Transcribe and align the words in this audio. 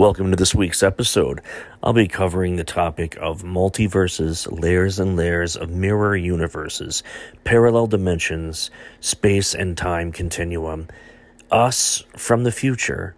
Welcome 0.00 0.30
to 0.30 0.36
this 0.36 0.54
week's 0.54 0.82
episode. 0.82 1.42
I'll 1.82 1.92
be 1.92 2.08
covering 2.08 2.56
the 2.56 2.64
topic 2.64 3.18
of 3.20 3.42
multiverses, 3.42 4.50
layers 4.50 4.98
and 4.98 5.14
layers 5.14 5.56
of 5.56 5.68
mirror 5.68 6.16
universes, 6.16 7.02
parallel 7.44 7.86
dimensions, 7.86 8.70
space 9.00 9.54
and 9.54 9.76
time 9.76 10.10
continuum, 10.10 10.88
us 11.50 12.02
from 12.16 12.44
the 12.44 12.50
future, 12.50 13.14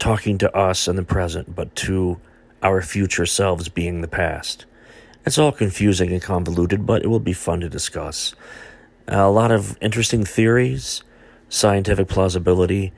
talking 0.00 0.38
to 0.38 0.52
us 0.56 0.88
in 0.88 0.96
the 0.96 1.04
present, 1.04 1.54
but 1.54 1.72
to 1.76 2.20
our 2.60 2.82
future 2.82 3.24
selves 3.24 3.68
being 3.68 4.00
the 4.00 4.08
past. 4.08 4.66
It's 5.24 5.38
all 5.38 5.52
confusing 5.52 6.10
and 6.10 6.20
convoluted, 6.20 6.84
but 6.84 7.04
it 7.04 7.06
will 7.06 7.20
be 7.20 7.32
fun 7.32 7.60
to 7.60 7.68
discuss. 7.68 8.34
A 9.06 9.30
lot 9.30 9.52
of 9.52 9.78
interesting 9.80 10.24
theories, 10.24 11.04
scientific 11.48 12.08
plausibility, 12.08 12.92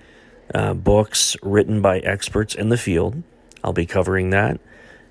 uh, 0.55 0.75
books 0.75 1.37
written 1.43 1.81
by 1.81 1.99
experts 2.01 2.55
in 2.55 2.69
the 2.69 2.77
field. 2.77 3.23
I'll 3.65 3.73
be 3.73 3.87
covering 3.87 4.31
that 4.31 4.61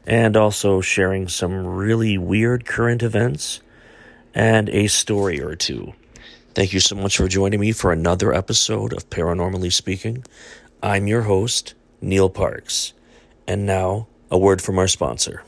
and 0.08 0.38
also 0.38 0.81
sharing 0.81 1.28
some 1.28 1.66
really 1.66 2.17
weird 2.17 2.66
current 2.66 3.02
events 3.02 3.61
and 4.33 4.69
a 4.69 4.88
story 4.88 5.41
or 5.41 5.56
two. 5.56 5.94
Thank 6.53 6.73
you 6.73 6.80
so 6.80 6.95
much 6.95 7.17
for 7.17 7.28
joining 7.28 7.59
me 7.59 7.72
for 7.72 7.91
another 7.91 8.33
episode 8.33 8.94
of 8.94 9.09
Paranormally 9.09 9.73
Speaking. 9.73 10.23
I'm 10.81 11.08
your 11.08 11.23
host, 11.23 11.73
Neil 12.02 12.30
Parks. 12.30 12.94
And 13.47 13.66
now, 13.66 14.08
a 14.31 14.38
word 14.38 14.61
from 14.61 14.80
our 14.80 14.88
sponsor. 14.88 15.44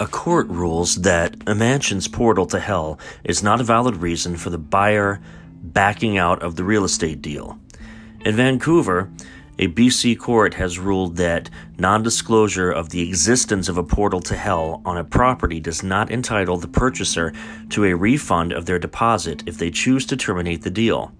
A 0.00 0.06
court 0.06 0.48
rules 0.48 0.94
that 1.02 1.36
a 1.46 1.54
mansion's 1.54 2.08
portal 2.08 2.46
to 2.46 2.58
hell 2.58 2.98
is 3.22 3.42
not 3.42 3.60
a 3.60 3.64
valid 3.64 3.96
reason 3.96 4.34
for 4.34 4.48
the 4.48 4.56
buyer 4.56 5.20
backing 5.62 6.16
out 6.16 6.42
of 6.42 6.56
the 6.56 6.64
real 6.64 6.84
estate 6.84 7.20
deal. 7.20 7.58
In 8.24 8.34
Vancouver, 8.34 9.10
a 9.58 9.68
BC 9.68 10.18
court 10.18 10.54
has 10.54 10.78
ruled 10.78 11.18
that 11.18 11.50
non 11.76 12.02
disclosure 12.02 12.70
of 12.70 12.88
the 12.88 13.06
existence 13.06 13.68
of 13.68 13.76
a 13.76 13.84
portal 13.84 14.20
to 14.22 14.36
hell 14.36 14.80
on 14.86 14.96
a 14.96 15.04
property 15.04 15.60
does 15.60 15.82
not 15.82 16.10
entitle 16.10 16.56
the 16.56 16.66
purchaser 16.66 17.34
to 17.68 17.84
a 17.84 17.94
refund 17.94 18.54
of 18.54 18.64
their 18.64 18.78
deposit 18.78 19.42
if 19.44 19.58
they 19.58 19.70
choose 19.70 20.06
to 20.06 20.16
terminate 20.16 20.62
the 20.62 20.70
deal. 20.70 21.12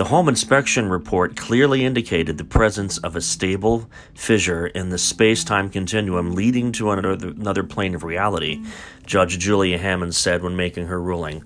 The 0.00 0.06
home 0.06 0.30
inspection 0.30 0.88
report 0.88 1.36
clearly 1.36 1.84
indicated 1.84 2.38
the 2.38 2.44
presence 2.44 2.96
of 2.96 3.16
a 3.16 3.20
stable 3.20 3.86
fissure 4.14 4.68
in 4.68 4.88
the 4.88 4.96
space 4.96 5.44
time 5.44 5.68
continuum 5.68 6.32
leading 6.32 6.72
to 6.72 6.92
another, 6.92 7.28
another 7.28 7.62
plane 7.62 7.94
of 7.94 8.02
reality, 8.02 8.64
Judge 9.04 9.38
Julia 9.38 9.76
Hammond 9.76 10.14
said 10.14 10.42
when 10.42 10.56
making 10.56 10.86
her 10.86 10.98
ruling. 11.02 11.44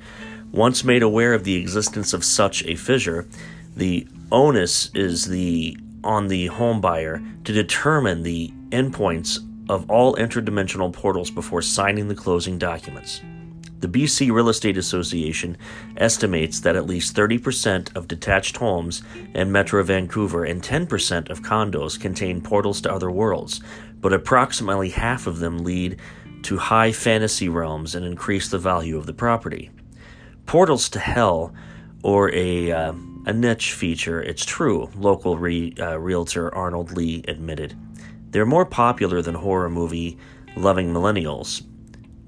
Once 0.52 0.84
made 0.84 1.02
aware 1.02 1.34
of 1.34 1.42
the 1.42 1.56
existence 1.56 2.12
of 2.12 2.24
such 2.24 2.62
a 2.64 2.76
fissure, 2.76 3.26
the 3.76 4.06
onus 4.30 4.88
is 4.94 5.24
the 5.24 5.76
on 6.04 6.28
the 6.28 6.46
home 6.46 6.80
buyer 6.80 7.20
to 7.42 7.52
determine 7.52 8.22
the 8.22 8.52
endpoints 8.70 9.40
of 9.68 9.90
all 9.90 10.14
interdimensional 10.14 10.92
portals 10.92 11.28
before 11.28 11.60
signing 11.60 12.06
the 12.06 12.14
closing 12.14 12.56
documents. 12.56 13.20
The 13.84 14.04
BC 14.04 14.32
Real 14.32 14.48
Estate 14.48 14.78
Association 14.78 15.58
estimates 15.98 16.60
that 16.60 16.74
at 16.74 16.86
least 16.86 17.14
30% 17.14 17.94
of 17.94 18.08
detached 18.08 18.56
homes 18.56 19.02
in 19.34 19.52
Metro 19.52 19.82
Vancouver 19.82 20.46
and 20.46 20.62
10% 20.62 21.28
of 21.28 21.42
condos 21.42 22.00
contain 22.00 22.40
portals 22.40 22.80
to 22.80 22.90
other 22.90 23.10
worlds, 23.10 23.60
but 24.00 24.14
approximately 24.14 24.88
half 24.88 25.26
of 25.26 25.38
them 25.38 25.58
lead 25.58 26.00
to 26.44 26.56
high 26.56 26.92
fantasy 26.92 27.50
realms 27.50 27.94
and 27.94 28.06
increase 28.06 28.48
the 28.48 28.58
value 28.58 28.96
of 28.96 29.04
the 29.04 29.12
property. 29.12 29.70
Portals 30.46 30.88
to 30.88 30.98
Hell, 30.98 31.52
or 32.02 32.32
a, 32.32 32.72
uh, 32.72 32.94
a 33.26 33.34
niche 33.34 33.74
feature, 33.74 34.22
it's 34.22 34.46
true, 34.46 34.88
local 34.96 35.36
re, 35.36 35.74
uh, 35.78 35.98
realtor 35.98 36.54
Arnold 36.54 36.96
Lee 36.96 37.22
admitted. 37.28 37.76
They're 38.30 38.46
more 38.46 38.64
popular 38.64 39.20
than 39.20 39.34
horror 39.34 39.68
movie 39.68 40.16
loving 40.56 40.90
millennials, 40.90 41.62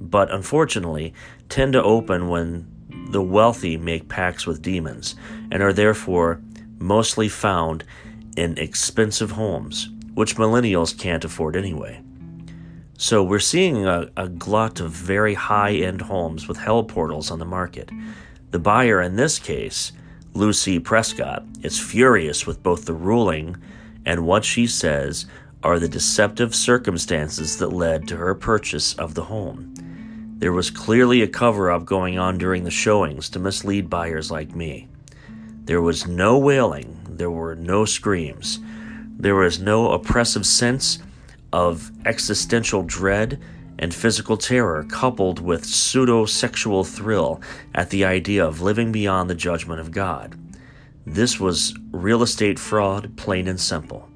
but 0.01 0.31
unfortunately 0.31 1.13
tend 1.49 1.73
to 1.73 1.83
open 1.83 2.29
when 2.29 2.67
the 3.11 3.23
wealthy 3.23 3.77
make 3.77 4.09
pacts 4.09 4.47
with 4.47 4.63
demons 4.63 5.15
and 5.51 5.63
are 5.63 5.73
therefore 5.73 6.41
mostly 6.79 7.29
found 7.29 7.85
in 8.37 8.59
expensive 8.59 9.33
homes, 9.33 9.91
which 10.15 10.37
millennials 10.37 10.97
can't 10.97 11.25
afford 11.25 11.57
anyway. 11.57 12.01
So 12.99 13.23
we're 13.23 13.39
seeing 13.41 13.87
a, 13.87 14.11
a 14.17 14.29
glut 14.29 14.81
of 14.81 14.91
very 14.91 15.35
high 15.35 15.75
end 15.75 16.01
homes 16.01 16.49
with 16.49 16.57
hell 16.57 16.83
portals 16.83 17.31
on 17.31 17.39
the 17.39 17.45
market. 17.45 17.91
The 18.51 18.59
buyer 18.59 19.03
in 19.03 19.17
this 19.17 19.39
case, 19.39 19.93
Lucy 20.33 20.79
Prescott, 20.79 21.45
is 21.63 21.79
furious 21.79 22.47
with 22.47 22.63
both 22.63 22.87
the 22.87 22.95
ruling 22.95 23.57
and 24.07 24.27
what 24.27 24.45
she 24.45 24.67
says 24.67 25.27
are 25.63 25.79
the 25.79 25.89
deceptive 25.89 26.55
circumstances 26.55 27.59
that 27.59 27.73
led 27.73 28.07
to 28.09 28.17
her 28.17 28.35
purchase 28.35 28.95
of 28.95 29.15
the 29.15 29.25
home. 29.25 29.75
There 30.39 30.53
was 30.53 30.71
clearly 30.71 31.23
a 31.23 31.29
cover 31.29 31.71
up 31.71 31.85
going 31.85 32.19
on 32.19 32.39
during 32.39 32.65
the 32.65 32.71
showings 32.71 33.31
to 33.31 33.39
mislead 33.39 33.89
buyers 33.89 34.31
like 34.31 34.55
me. 34.55 34.89
There 35.65 35.83
was 35.83 36.07
no 36.07 36.39
wailing, 36.39 37.01
there 37.09 37.31
were 37.31 37.55
no 37.55 37.85
screams, 37.85 38.61
there 39.19 39.35
was 39.35 39.59
no 39.59 39.93
oppressive 39.93 40.47
sense 40.47 40.99
of 41.53 41.91
existential 42.05 42.83
dread 42.83 43.41
and 43.79 43.95
physical 43.95 44.37
terror 44.37 44.85
coupled 44.91 45.41
with 45.41 45.65
pseudo 45.65 46.27
sexual 46.27 46.85
thrill 46.85 47.41
at 47.75 47.91
the 47.91 48.05
idea 48.05 48.45
of 48.45 48.61
living 48.61 48.93
beyond 48.93 49.29
the 49.29 49.35
judgment 49.35 49.81
of 49.81 49.91
God. 49.91 50.39
This 51.07 51.41
was 51.41 51.75
real 51.93 52.23
estate 52.23 52.59
fraud, 52.59 53.17
plain 53.17 53.49
and 53.49 53.61
simple. 53.61 54.09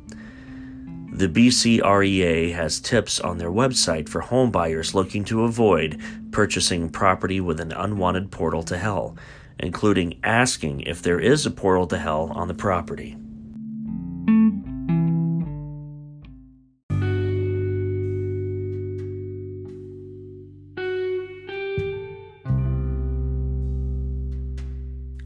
The 1.12 1.28
BCREA 1.28 2.54
has 2.54 2.78
tips 2.78 3.18
on 3.18 3.38
their 3.38 3.50
website 3.50 4.08
for 4.08 4.22
homebuyers 4.22 4.94
looking 4.94 5.24
to 5.24 5.42
avoid 5.42 6.00
purchasing 6.30 6.88
property 6.88 7.40
with 7.40 7.58
an 7.58 7.72
unwanted 7.72 8.30
portal 8.30 8.62
to 8.62 8.78
hell, 8.78 9.16
including 9.58 10.20
asking 10.22 10.82
if 10.82 11.02
there 11.02 11.18
is 11.18 11.44
a 11.44 11.50
portal 11.50 11.88
to 11.88 11.98
hell 11.98 12.32
on 12.34 12.46
the 12.46 12.54
property. 12.54 13.16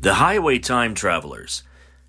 The 0.00 0.14
Highway 0.14 0.58
Time 0.58 0.94
Travelers. 0.94 1.62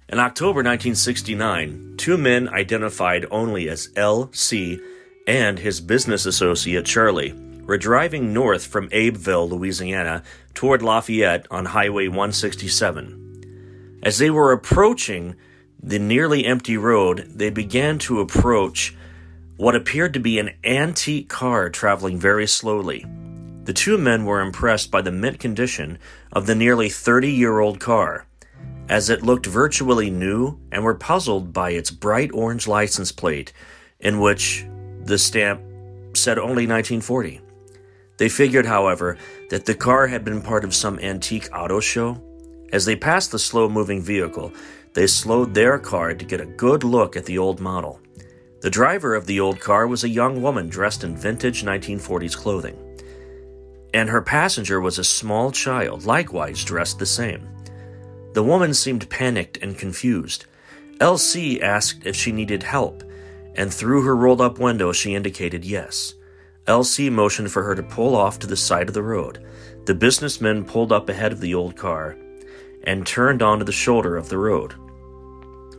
In 0.07 0.19
October 0.19 0.59
1969, 0.59 1.95
two 1.97 2.15
men 2.15 2.47
identified 2.49 3.25
only 3.31 3.67
as 3.67 3.89
L.C. 3.95 4.79
and 5.25 5.57
his 5.57 5.81
business 5.81 6.27
associate 6.27 6.85
Charlie 6.85 7.33
were 7.65 7.79
driving 7.79 8.31
north 8.31 8.67
from 8.67 8.87
Abbeville, 8.93 9.49
Louisiana, 9.49 10.21
toward 10.53 10.83
Lafayette 10.83 11.47
on 11.49 11.65
Highway 11.65 12.07
167. 12.07 13.99
As 14.03 14.19
they 14.19 14.29
were 14.29 14.51
approaching 14.51 15.35
the 15.81 15.97
nearly 15.97 16.45
empty 16.45 16.77
road, 16.77 17.27
they 17.33 17.49
began 17.49 17.97
to 17.99 18.19
approach 18.19 18.95
what 19.57 19.75
appeared 19.75 20.13
to 20.13 20.19
be 20.19 20.37
an 20.37 20.51
antique 20.63 21.29
car 21.29 21.71
traveling 21.71 22.19
very 22.19 22.45
slowly. 22.45 23.03
The 23.63 23.73
two 23.73 23.97
men 23.97 24.25
were 24.25 24.41
impressed 24.41 24.91
by 24.91 25.01
the 25.01 25.11
mint 25.11 25.39
condition 25.39 25.97
of 26.31 26.45
the 26.45 26.53
nearly 26.53 26.89
30 26.89 27.31
year 27.31 27.57
old 27.57 27.79
car 27.79 28.27
as 28.89 29.09
it 29.09 29.23
looked 29.23 29.45
virtually 29.45 30.09
new 30.09 30.59
and 30.71 30.83
were 30.83 30.95
puzzled 30.95 31.51
by 31.51 31.71
its 31.71 31.91
bright 31.91 32.31
orange 32.33 32.67
license 32.67 33.11
plate, 33.11 33.51
in 33.99 34.19
which 34.19 34.65
the 35.03 35.17
stamp 35.17 35.61
said 36.13 36.37
only 36.37 36.67
1940. 36.67 37.41
They 38.17 38.29
figured, 38.29 38.65
however, 38.65 39.17
that 39.49 39.65
the 39.65 39.75
car 39.75 40.07
had 40.07 40.23
been 40.23 40.41
part 40.41 40.63
of 40.63 40.73
some 40.73 40.99
antique 40.99 41.49
auto 41.53 41.79
show. 41.79 42.21
As 42.71 42.85
they 42.85 42.95
passed 42.95 43.31
the 43.31 43.39
slow 43.39 43.67
moving 43.67 44.01
vehicle, 44.01 44.53
they 44.93 45.07
slowed 45.07 45.53
their 45.53 45.77
car 45.77 46.13
to 46.13 46.25
get 46.25 46.39
a 46.39 46.45
good 46.45 46.83
look 46.83 47.17
at 47.17 47.25
the 47.25 47.37
old 47.37 47.59
model. 47.59 47.99
The 48.61 48.69
driver 48.69 49.13
of 49.13 49.27
the 49.27 49.39
old 49.39 49.59
car 49.59 49.85
was 49.85 50.03
a 50.03 50.09
young 50.09 50.41
woman 50.41 50.69
dressed 50.69 51.03
in 51.03 51.17
vintage 51.17 51.63
1940s 51.63 52.35
clothing, 52.35 52.77
and 53.93 54.09
her 54.09 54.21
passenger 54.21 54.79
was 54.79 54.97
a 54.97 55.03
small 55.03 55.51
child, 55.51 56.05
likewise 56.05 56.63
dressed 56.63 56.97
the 56.99 57.05
same. 57.05 57.47
The 58.35 58.43
woman 58.43 58.73
seemed 58.73 59.09
panicked 59.09 59.59
and 59.61 59.77
confused. 59.77 60.45
LC 60.97 61.61
asked 61.61 62.05
if 62.05 62.17
she 62.17 62.33
needed 62.33 62.63
help, 62.63 63.01
and 63.55 63.73
through 63.73 64.01
her 64.01 64.13
rolled 64.13 64.41
up 64.41 64.59
window 64.59 64.91
she 64.91 65.15
indicated 65.15 65.63
yes. 65.63 66.15
LC 66.67 67.09
motioned 67.09 67.49
for 67.49 67.63
her 67.63 67.75
to 67.75 67.81
pull 67.81 68.13
off 68.13 68.37
to 68.39 68.47
the 68.47 68.57
side 68.57 68.89
of 68.89 68.93
the 68.93 69.01
road. 69.01 69.41
The 69.85 69.95
businessmen 69.95 70.65
pulled 70.65 70.91
up 70.91 71.07
ahead 71.07 71.31
of 71.31 71.39
the 71.39 71.55
old 71.55 71.77
car. 71.77 72.17
and 72.83 73.07
turned 73.07 73.41
onto 73.41 73.65
the 73.65 73.71
shoulder 73.71 74.15
of 74.15 74.27
the 74.29 74.37
road. 74.37 74.75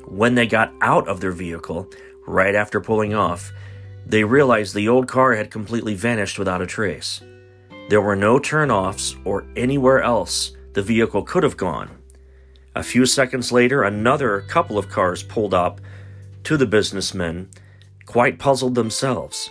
When 0.06 0.35
they 0.35 0.47
got 0.47 0.73
out 0.81 1.06
of 1.06 1.20
their 1.20 1.31
vehicle, 1.31 1.88
right 2.26 2.55
after 2.55 2.81
pulling 2.81 3.14
off, 3.14 3.52
they 4.05 4.25
realized 4.25 4.75
the 4.75 4.88
old 4.88 5.06
car 5.06 5.35
had 5.35 5.50
completely 5.52 5.94
vanished 5.94 6.37
without 6.37 6.62
a 6.62 6.67
trace. 6.67 7.20
There 7.91 8.00
were 8.00 8.17
no 8.17 8.41
turnoffs 8.41 9.14
or 9.25 9.47
anywhere 9.55 10.02
else 10.02 10.56
the 10.73 10.82
vehicle 10.82 11.23
could 11.23 11.44
have 11.44 11.56
gone. 11.56 11.91
A 12.76 12.82
few 12.82 13.06
seconds 13.06 13.52
later, 13.52 13.82
another 13.82 14.43
couple 14.43 14.76
of 14.76 14.90
cars 14.90 15.23
pulled 15.23 15.55
up 15.55 15.81
to 16.44 16.58
the 16.58 16.67
businessmen, 16.67 17.49
quite 18.05 18.38
puzzled 18.38 18.75
themselves. 18.75 19.49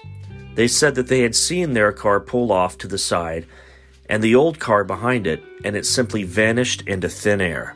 They 0.54 0.68
said 0.68 0.94
that 0.94 1.08
they 1.08 1.22
had 1.22 1.36
seen 1.36 1.74
their 1.74 1.92
car 1.92 2.20
pull 2.20 2.52
off 2.52 2.78
to 2.78 2.88
the 2.88 3.00
side 3.00 3.48
and 4.08 4.22
the 4.22 4.36
old 4.36 4.60
car 4.60 4.84
behind 4.84 5.26
it, 5.26 5.42
and 5.64 5.76
it 5.76 5.88
simply 5.88 6.22
vanished 6.22 6.84
into 6.84 7.10
thin 7.10 7.42
air. 7.42 7.76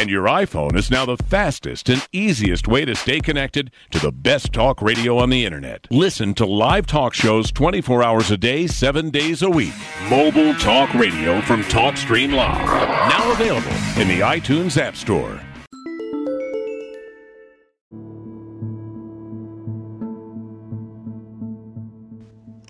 and 0.00 0.08
your 0.08 0.24
iPhone 0.24 0.78
is 0.78 0.90
now 0.90 1.04
the 1.04 1.18
fastest 1.18 1.90
and 1.90 2.08
easiest 2.10 2.66
way 2.66 2.86
to 2.86 2.94
stay 2.94 3.20
connected 3.20 3.70
to 3.90 3.98
the 3.98 4.10
best 4.10 4.50
talk 4.50 4.80
radio 4.80 5.18
on 5.18 5.28
the 5.28 5.44
internet. 5.44 5.86
Listen 5.90 6.32
to 6.32 6.46
live 6.46 6.86
talk 6.86 7.12
shows 7.12 7.52
24 7.52 8.02
hours 8.02 8.30
a 8.30 8.38
day, 8.38 8.66
7 8.66 9.10
days 9.10 9.42
a 9.42 9.50
week. 9.50 9.74
Mobile 10.08 10.54
talk 10.54 10.94
radio 10.94 11.42
from 11.42 11.62
TalkStream 11.64 12.34
Live. 12.34 12.66
Now 12.66 13.30
available 13.30 13.68
in 14.00 14.08
the 14.08 14.20
iTunes 14.20 14.78
App 14.80 14.96
Store. 14.96 15.38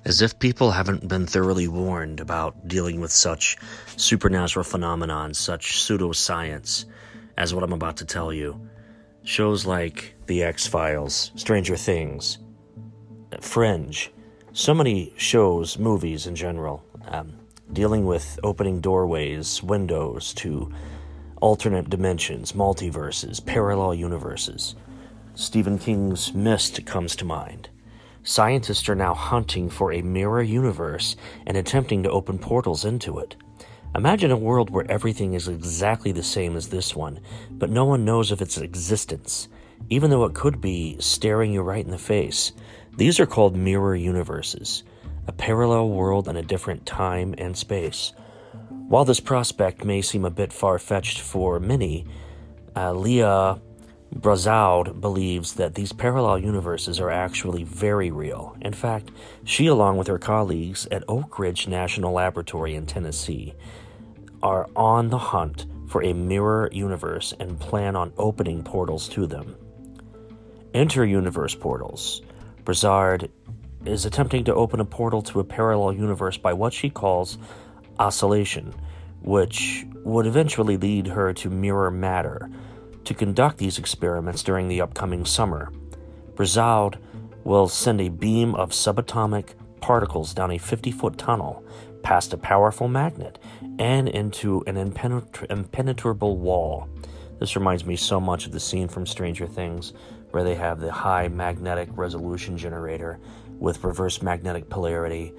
As 0.05 0.21
if 0.21 0.37
people 0.41 0.73
haven't 0.73 1.07
been 1.07 1.29
thoroughly 1.29 1.69
warned 1.69 2.19
about 2.19 2.67
dealing 2.67 3.01
with 3.01 3.13
such 3.13 3.57
supernatural 3.97 4.65
phenomenon, 4.65 5.33
such 5.35 5.75
pseudoscience, 5.75 6.87
as 7.41 7.55
what 7.55 7.65
I'm 7.65 7.73
about 7.73 7.97
to 7.97 8.05
tell 8.05 8.35
you. 8.35 8.61
Shows 9.25 9.65
like 9.65 10.15
The 10.27 10.43
X 10.43 10.67
Files, 10.67 11.33
Stranger 11.37 11.75
Things, 11.75 12.37
Fringe, 13.41 14.13
so 14.53 14.75
many 14.75 15.15
shows, 15.17 15.79
movies 15.79 16.27
in 16.27 16.37
general, 16.37 16.85
um, 17.09 17.33
dealing 17.73 18.05
with 18.05 18.39
opening 18.43 18.83
doorways, 18.83 19.63
windows 19.63 20.35
to 20.35 20.71
alternate 21.41 21.89
dimensions, 21.89 22.53
multiverses, 22.53 23.45
parallel 23.45 23.95
universes. 23.95 24.75
Stephen 25.35 25.79
King's 25.79 26.35
Mist 26.35 26.85
comes 26.85 27.17
to 27.17 27.25
mind. 27.25 27.71
Scientists 28.23 28.87
are 28.91 28.95
now 28.95 29.15
hunting 29.15 29.71
for 29.71 29.95
a 29.95 30.03
mirror 30.03 30.43
universe 30.43 31.17
and 31.47 31.57
attempting 31.57 32.03
to 32.03 32.11
open 32.11 32.39
portals 32.39 32.85
into 32.85 33.19
it. 33.19 33.35
Imagine 33.97 34.31
a 34.31 34.37
world 34.37 34.71
where 34.71 34.89
everything 34.89 35.35
is 35.35 35.49
exactly 35.49 36.13
the 36.13 36.23
same 36.23 36.57
as 36.57 36.69
this 36.69 36.95
one, 36.95 37.19
but 37.51 37.71
no 37.71 37.85
one 37.85 38.05
knows 38.05 38.31
of 38.31 38.41
its 38.41 38.57
existence, 38.57 39.49
even 39.89 40.11
though 40.11 40.25
it 40.25 40.35
could 40.35 40.61
be 40.61 40.97
staring 41.01 41.53
you 41.53 41.61
right 41.61 41.85
in 41.85 41.91
the 41.91 41.99
face. 41.99 42.53
These 42.97 43.19
are 43.19 43.27
called 43.27 43.57
mirror 43.57 43.97
universes, 43.97 44.85
a 45.27 45.33
parallel 45.33 45.89
world 45.89 46.29
in 46.29 46.37
a 46.37 46.43
different 46.43 46.87
time 46.87 47.35
and 47.37 47.57
space. 47.57 48.13
While 48.69 49.05
this 49.05 49.21
prospect 49.21 49.85
may 49.85 50.03
seem 50.03 50.25
a 50.25 50.31
bit 50.31 50.53
far 50.53 50.79
fetched 50.79 51.21
for 51.21 51.59
many, 51.59 52.07
uh, 52.77 52.93
Leah 52.93 53.61
Broussard 54.13 55.01
believes 55.01 55.55
that 55.55 55.77
these 55.77 55.93
parallel 55.93 56.39
universes 56.39 56.99
are 56.99 57.11
actually 57.11 57.63
very 57.63 58.11
real. 58.11 58.57
In 58.61 58.73
fact, 58.73 59.11
she, 59.45 59.67
along 59.67 59.99
with 59.99 60.09
her 60.09 60.19
colleagues 60.19 60.87
at 60.91 61.05
Oak 61.07 61.39
Ridge 61.39 61.69
National 61.69 62.13
Laboratory 62.13 62.75
in 62.75 62.87
Tennessee, 62.87 63.55
are 64.43 64.69
on 64.77 65.09
the 65.11 65.19
hunt 65.19 65.67
for 65.89 66.03
a 66.03 66.13
mirror 66.13 66.69
universe 66.73 67.35
and 67.41 67.59
plan 67.59 67.97
on 67.97 68.13
opening 68.17 68.63
portals 68.63 69.09
to 69.09 69.27
them. 69.27 69.57
Enter 70.73 71.05
universe 71.05 71.55
portals. 71.55 72.23
Broussard 72.65 73.31
is 73.85 74.05
attempting 74.05 74.45
to 74.45 74.55
open 74.55 74.81
a 74.81 74.85
portal 74.85 75.23
to 75.23 75.41
a 75.41 75.45
parallel 75.45 75.93
universe 75.93 76.37
by 76.37 76.53
what 76.53 76.73
she 76.73 76.91
calls 76.91 77.39
oscillation, 77.99 78.75
which 79.23 79.85
would 80.05 80.27
eventually 80.27 80.77
lead 80.77 81.07
her 81.09 81.33
to 81.33 81.51
mirror 81.51 81.91
matter 81.91 82.49
to 83.05 83.15
conduct 83.15 83.59
these 83.59 83.79
experiments 83.79 84.43
during 84.43 84.69
the 84.69 84.81
upcoming 84.81 85.25
summer. 85.25 85.73
Broussard 86.35 86.99
will 87.45 87.69
send 87.69 88.01
a 88.01 88.09
beam 88.09 88.55
of 88.55 88.71
subatomic 88.71 89.55
particles 89.81 90.35
down 90.35 90.51
a 90.53 90.59
50 90.59 90.91
foot 90.93 91.19
tunnel, 91.19 91.65
past 92.03 92.33
a 92.33 92.39
powerful 92.39 92.89
magnet, 92.89 93.39
and 93.79 94.09
into 94.09 94.63
an 94.67 94.77
impenetra- 94.77 95.51
impenetrable 95.51 96.37
wall. 96.37 96.89
This 97.39 97.57
reminds 97.57 97.85
me 97.85 97.97
so 97.97 98.21
much 98.21 98.47
of 98.47 98.53
the 98.53 98.61
scene 98.61 98.89
from 98.89 99.07
Stranger 99.07 99.47
Things, 99.47 99.93
where 100.31 100.45
they 100.45 100.55
have 100.55 100.81
the 100.81 100.93
high 100.93 101.29
magnetic 101.29 101.89
resolution 101.93 102.57
generator 102.57 103.19
with 103.59 103.83
reverse 103.85 104.23
magnetic 104.23 104.69
polarity 104.69 105.33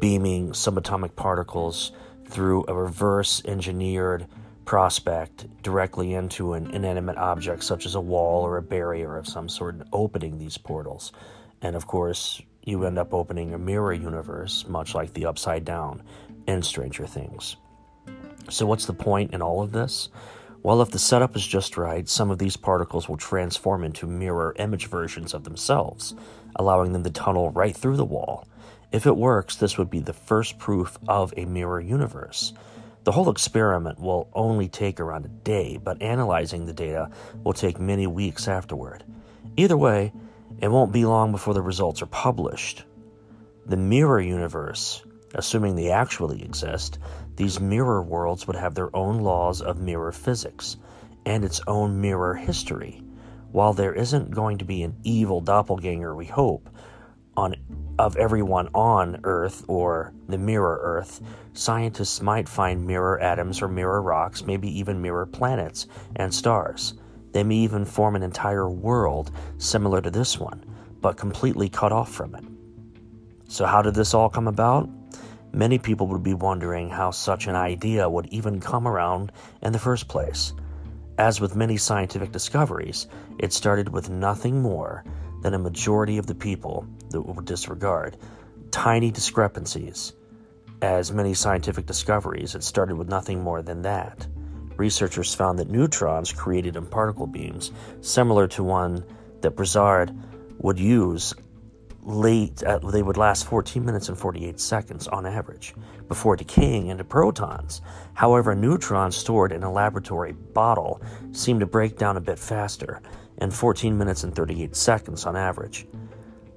beaming 0.00 0.50
subatomic 0.50 1.14
particles 1.16 1.92
through 2.28 2.64
a 2.68 2.74
reverse 2.74 3.42
engineered 3.44 4.26
prospect 4.64 5.46
directly 5.62 6.14
into 6.14 6.54
an 6.54 6.70
inanimate 6.72 7.16
object 7.16 7.62
such 7.62 7.86
as 7.86 7.94
a 7.94 8.00
wall 8.00 8.44
or 8.44 8.56
a 8.56 8.62
barrier 8.62 9.16
of 9.16 9.28
some 9.28 9.48
sort 9.48 9.76
and 9.76 9.84
opening 9.92 10.38
these 10.38 10.58
portals. 10.58 11.12
And 11.62 11.76
of 11.76 11.86
course, 11.86 12.40
you 12.62 12.84
end 12.84 12.98
up 12.98 13.14
opening 13.14 13.54
a 13.54 13.58
mirror 13.58 13.92
universe, 13.92 14.66
much 14.68 14.94
like 14.94 15.12
the 15.12 15.26
Upside 15.26 15.64
Down 15.64 16.02
in 16.46 16.62
Stranger 16.62 17.06
Things. 17.06 17.56
So, 18.48 18.66
what's 18.66 18.86
the 18.86 18.92
point 18.92 19.32
in 19.32 19.42
all 19.42 19.62
of 19.62 19.72
this? 19.72 20.08
Well, 20.62 20.82
if 20.82 20.90
the 20.90 20.98
setup 20.98 21.36
is 21.36 21.46
just 21.46 21.76
right, 21.76 22.08
some 22.08 22.30
of 22.30 22.38
these 22.38 22.56
particles 22.56 23.08
will 23.08 23.16
transform 23.16 23.84
into 23.84 24.06
mirror 24.06 24.52
image 24.58 24.86
versions 24.86 25.32
of 25.32 25.44
themselves, 25.44 26.14
allowing 26.56 26.92
them 26.92 27.04
to 27.04 27.10
tunnel 27.10 27.50
right 27.50 27.76
through 27.76 27.96
the 27.96 28.04
wall. 28.04 28.48
If 28.90 29.06
it 29.06 29.16
works, 29.16 29.56
this 29.56 29.78
would 29.78 29.90
be 29.90 30.00
the 30.00 30.12
first 30.12 30.58
proof 30.58 30.98
of 31.06 31.32
a 31.36 31.44
mirror 31.44 31.80
universe. 31.80 32.52
The 33.04 33.12
whole 33.12 33.30
experiment 33.30 34.00
will 34.00 34.28
only 34.32 34.68
take 34.68 34.98
around 34.98 35.24
a 35.24 35.28
day, 35.28 35.76
but 35.76 36.02
analyzing 36.02 36.66
the 36.66 36.72
data 36.72 37.10
will 37.44 37.52
take 37.52 37.78
many 37.78 38.08
weeks 38.08 38.48
afterward. 38.48 39.04
Either 39.56 39.76
way, 39.76 40.12
it 40.60 40.68
won't 40.68 40.92
be 40.92 41.04
long 41.04 41.32
before 41.32 41.54
the 41.54 41.62
results 41.62 42.02
are 42.02 42.06
published. 42.06 42.84
The 43.66 43.76
mirror 43.76 44.20
universe, 44.20 45.02
assuming 45.34 45.76
they 45.76 45.90
actually 45.90 46.42
exist, 46.42 46.98
these 47.36 47.60
mirror 47.60 48.02
worlds 48.02 48.46
would 48.46 48.56
have 48.56 48.74
their 48.74 48.94
own 48.96 49.18
laws 49.20 49.60
of 49.60 49.80
mirror 49.80 50.12
physics 50.12 50.76
and 51.26 51.44
its 51.44 51.60
own 51.66 52.00
mirror 52.00 52.34
history. 52.34 53.02
While 53.52 53.72
there 53.72 53.92
isn't 53.92 54.30
going 54.30 54.58
to 54.58 54.64
be 54.64 54.82
an 54.82 54.96
evil 55.02 55.40
doppelganger, 55.40 56.14
we 56.14 56.26
hope, 56.26 56.70
on 57.36 57.56
of 57.98 58.16
everyone 58.16 58.68
on 58.74 59.20
Earth 59.24 59.64
or 59.68 60.12
the 60.28 60.38
mirror 60.38 60.78
Earth, 60.82 61.20
scientists 61.54 62.20
might 62.20 62.48
find 62.48 62.86
mirror 62.86 63.18
atoms 63.20 63.62
or 63.62 63.68
mirror 63.68 64.02
rocks, 64.02 64.44
maybe 64.44 64.78
even 64.78 65.00
mirror 65.00 65.26
planets 65.26 65.86
and 66.14 66.32
stars. 66.32 66.94
They 67.36 67.44
may 67.44 67.56
even 67.56 67.84
form 67.84 68.16
an 68.16 68.22
entire 68.22 68.66
world 68.66 69.30
similar 69.58 70.00
to 70.00 70.10
this 70.10 70.40
one, 70.40 70.64
but 71.02 71.18
completely 71.18 71.68
cut 71.68 71.92
off 71.92 72.10
from 72.10 72.34
it. 72.34 72.42
So, 73.46 73.66
how 73.66 73.82
did 73.82 73.94
this 73.94 74.14
all 74.14 74.30
come 74.30 74.48
about? 74.48 74.88
Many 75.52 75.78
people 75.78 76.06
would 76.06 76.22
be 76.22 76.32
wondering 76.32 76.88
how 76.88 77.10
such 77.10 77.46
an 77.46 77.54
idea 77.54 78.08
would 78.08 78.24
even 78.28 78.58
come 78.58 78.88
around 78.88 79.32
in 79.60 79.74
the 79.74 79.78
first 79.78 80.08
place. 80.08 80.54
As 81.18 81.38
with 81.38 81.54
many 81.54 81.76
scientific 81.76 82.32
discoveries, 82.32 83.06
it 83.38 83.52
started 83.52 83.90
with 83.90 84.08
nothing 84.08 84.62
more 84.62 85.04
than 85.42 85.52
a 85.52 85.58
majority 85.58 86.16
of 86.16 86.26
the 86.26 86.34
people 86.34 86.86
that 87.10 87.20
would 87.20 87.44
disregard 87.44 88.16
tiny 88.70 89.10
discrepancies. 89.10 90.14
As 90.80 91.12
many 91.12 91.34
scientific 91.34 91.84
discoveries, 91.84 92.54
it 92.54 92.64
started 92.64 92.96
with 92.96 93.10
nothing 93.10 93.42
more 93.42 93.60
than 93.60 93.82
that. 93.82 94.26
Researchers 94.76 95.34
found 95.34 95.58
that 95.58 95.70
neutrons 95.70 96.32
created 96.32 96.76
in 96.76 96.86
particle 96.86 97.26
beams, 97.26 97.72
similar 98.00 98.46
to 98.48 98.62
one 98.62 99.04
that 99.40 99.56
Broussard 99.56 100.12
would 100.58 100.78
use 100.78 101.34
late, 102.02 102.62
uh, 102.62 102.78
they 102.78 103.02
would 103.02 103.16
last 103.16 103.46
14 103.46 103.84
minutes 103.84 104.08
and 104.08 104.16
48 104.16 104.60
seconds 104.60 105.08
on 105.08 105.26
average 105.26 105.74
before 106.08 106.36
decaying 106.36 106.86
into 106.86 107.02
protons. 107.02 107.80
However, 108.14 108.54
neutrons 108.54 109.16
stored 109.16 109.50
in 109.50 109.64
a 109.64 109.72
laboratory 109.72 110.32
bottle 110.32 111.00
seem 111.32 111.58
to 111.58 111.66
break 111.66 111.98
down 111.98 112.16
a 112.16 112.20
bit 112.20 112.38
faster, 112.38 113.00
in 113.38 113.50
14 113.50 113.96
minutes 113.96 114.24
and 114.24 114.34
38 114.34 114.74
seconds 114.74 115.26
on 115.26 115.36
average. 115.36 115.86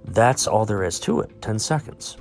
That's 0.05 0.47
all 0.47 0.65
there 0.65 0.83
is 0.83 0.99
to 1.01 1.21
it 1.21 1.41
10 1.41 1.59
seconds. 1.59 2.17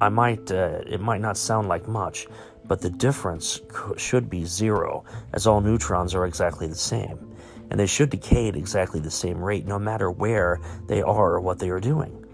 I 0.00 0.08
might, 0.08 0.50
uh, 0.50 0.80
it 0.86 1.00
might 1.00 1.20
not 1.20 1.36
sound 1.36 1.68
like 1.68 1.88
much, 1.88 2.26
but 2.68 2.80
the 2.80 2.90
difference 2.90 3.60
should 3.96 4.28
be 4.28 4.44
zero, 4.44 5.04
as 5.32 5.46
all 5.46 5.60
neutrons 5.60 6.14
are 6.14 6.26
exactly 6.26 6.66
the 6.66 6.74
same, 6.74 7.36
and 7.70 7.78
they 7.78 7.86
should 7.86 8.10
decay 8.10 8.48
at 8.48 8.56
exactly 8.56 9.00
the 9.00 9.10
same 9.10 9.42
rate 9.42 9.66
no 9.66 9.78
matter 9.78 10.10
where 10.10 10.60
they 10.86 11.02
are 11.02 11.34
or 11.34 11.40
what 11.40 11.58
they 11.58 11.70
are 11.70 11.80
doing. 11.80 12.24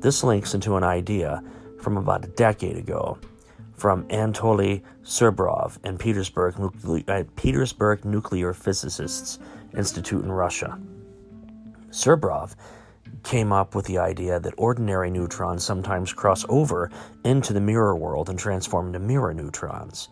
This 0.00 0.24
links 0.24 0.54
into 0.54 0.76
an 0.76 0.84
idea 0.84 1.42
from 1.80 1.96
about 1.96 2.24
a 2.24 2.28
decade 2.28 2.76
ago 2.76 3.18
from 3.80 4.04
Anatoly 4.08 4.82
Serebrov 5.02 5.78
and 5.84 5.98
Petersburg, 5.98 6.54
uh, 7.08 7.24
Petersburg 7.34 8.04
Nuclear 8.04 8.52
Physicists 8.52 9.38
Institute 9.74 10.22
in 10.22 10.30
Russia. 10.30 10.78
Serebrov 11.88 12.54
came 13.22 13.52
up 13.52 13.74
with 13.74 13.86
the 13.86 13.98
idea 13.98 14.40
that 14.40 14.54
ordinary 14.56 15.10
neutrons 15.10 15.64
sometimes 15.64 16.12
cross 16.12 16.44
over 16.48 16.90
into 17.24 17.52
the 17.52 17.60
mirror 17.60 17.96
world 17.96 18.28
and 18.28 18.38
transform 18.38 18.88
into 18.88 18.98
mirror 18.98 19.34
neutrons, 19.34 20.08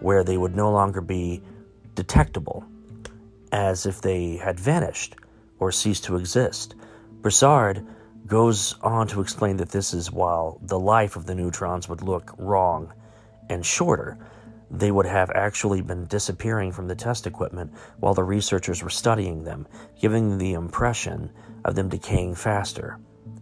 where 0.00 0.24
they 0.24 0.36
would 0.36 0.54
no 0.56 0.70
longer 0.70 1.00
be 1.00 1.42
detectable, 1.94 2.64
as 3.52 3.86
if 3.86 4.00
they 4.00 4.36
had 4.36 4.58
vanished 4.58 5.16
or 5.58 5.72
ceased 5.72 6.04
to 6.04 6.16
exist. 6.16 6.74
Broussard 7.20 7.86
goes 8.26 8.74
on 8.82 9.06
to 9.08 9.20
explain 9.20 9.56
that 9.58 9.70
this 9.70 9.92
is 9.94 10.10
while 10.10 10.58
the 10.62 10.78
life 10.78 11.16
of 11.16 11.26
the 11.26 11.34
neutrons 11.34 11.88
would 11.88 12.02
look 12.02 12.32
wrong 12.38 12.92
and 13.48 13.64
shorter, 13.64 14.18
they 14.72 14.90
would 14.90 15.06
have 15.06 15.30
actually 15.30 15.82
been 15.82 16.06
disappearing 16.06 16.72
from 16.72 16.88
the 16.88 16.94
test 16.94 17.26
equipment 17.26 17.70
while 17.98 18.14
the 18.14 18.24
researchers 18.24 18.82
were 18.82 18.90
studying 18.90 19.44
them, 19.44 19.66
giving 20.00 20.38
the 20.38 20.54
impression 20.54 21.30
of 21.64 21.74
them 21.74 21.90
decaying 21.90 22.34
faster. 22.34 22.98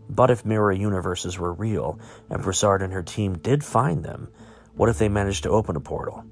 But 0.09 0.31
if 0.31 0.45
mirror 0.45 0.73
universes 0.73 1.39
were 1.39 1.53
real, 1.53 2.01
and 2.29 2.43
Broussard 2.43 2.83
and 2.83 2.93
her 2.93 3.05
team 3.05 3.39
did 3.39 3.63
find 3.63 4.05
them, 4.05 4.29
what 4.75 4.89
if 4.89 4.99
they 4.99 5.09
managed 5.09 5.45
to 5.45 5.51
open 5.51 5.77
a 5.77 5.81
portal? 5.81 6.25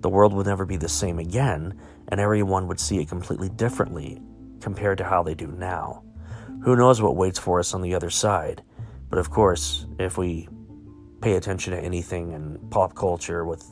The 0.00 0.10
world 0.10 0.34
would 0.34 0.46
never 0.46 0.66
be 0.66 0.76
the 0.76 0.90
same 0.90 1.18
again, 1.18 1.80
and 2.08 2.20
everyone 2.20 2.68
would 2.68 2.78
see 2.78 2.98
it 2.98 3.08
completely 3.08 3.48
differently 3.48 4.20
compared 4.60 4.98
to 4.98 5.04
how 5.04 5.22
they 5.22 5.34
do 5.34 5.46
now. 5.46 6.04
Who 6.64 6.76
knows 6.76 7.00
what 7.00 7.16
waits 7.16 7.38
for 7.38 7.60
us 7.60 7.72
on 7.72 7.80
the 7.80 7.94
other 7.94 8.10
side? 8.10 8.62
But 9.08 9.18
of 9.18 9.30
course, 9.30 9.86
if 9.98 10.18
we 10.18 10.48
pay 11.22 11.36
attention 11.36 11.72
to 11.72 11.80
anything 11.80 12.32
in 12.32 12.58
pop 12.68 12.94
culture 12.94 13.46
with 13.46 13.64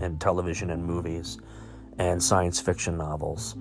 and 0.00 0.20
television 0.20 0.70
and 0.70 0.84
movies 0.84 1.38
and 1.98 2.22
science 2.22 2.60
fiction 2.60 2.96
novels, 2.96 3.56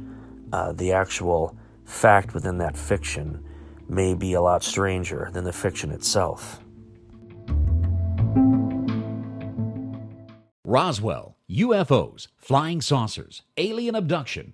uh, 0.54 0.72
the 0.74 0.92
actual 0.92 1.58
fact 1.86 2.34
within 2.34 2.58
that 2.58 2.78
fiction 2.78 3.44
may 3.90 4.14
be 4.14 4.34
a 4.34 4.42
lot 4.42 4.64
stranger 4.64 5.30
than 5.34 5.44
the 5.44 5.54
fiction 5.54 5.92
itself. 5.92 6.60
Roswell, 10.64 11.38
UFOs, 11.50 12.28
flying 12.36 12.82
saucers, 12.82 13.44
alien 13.56 13.96
abduction. 13.96 14.54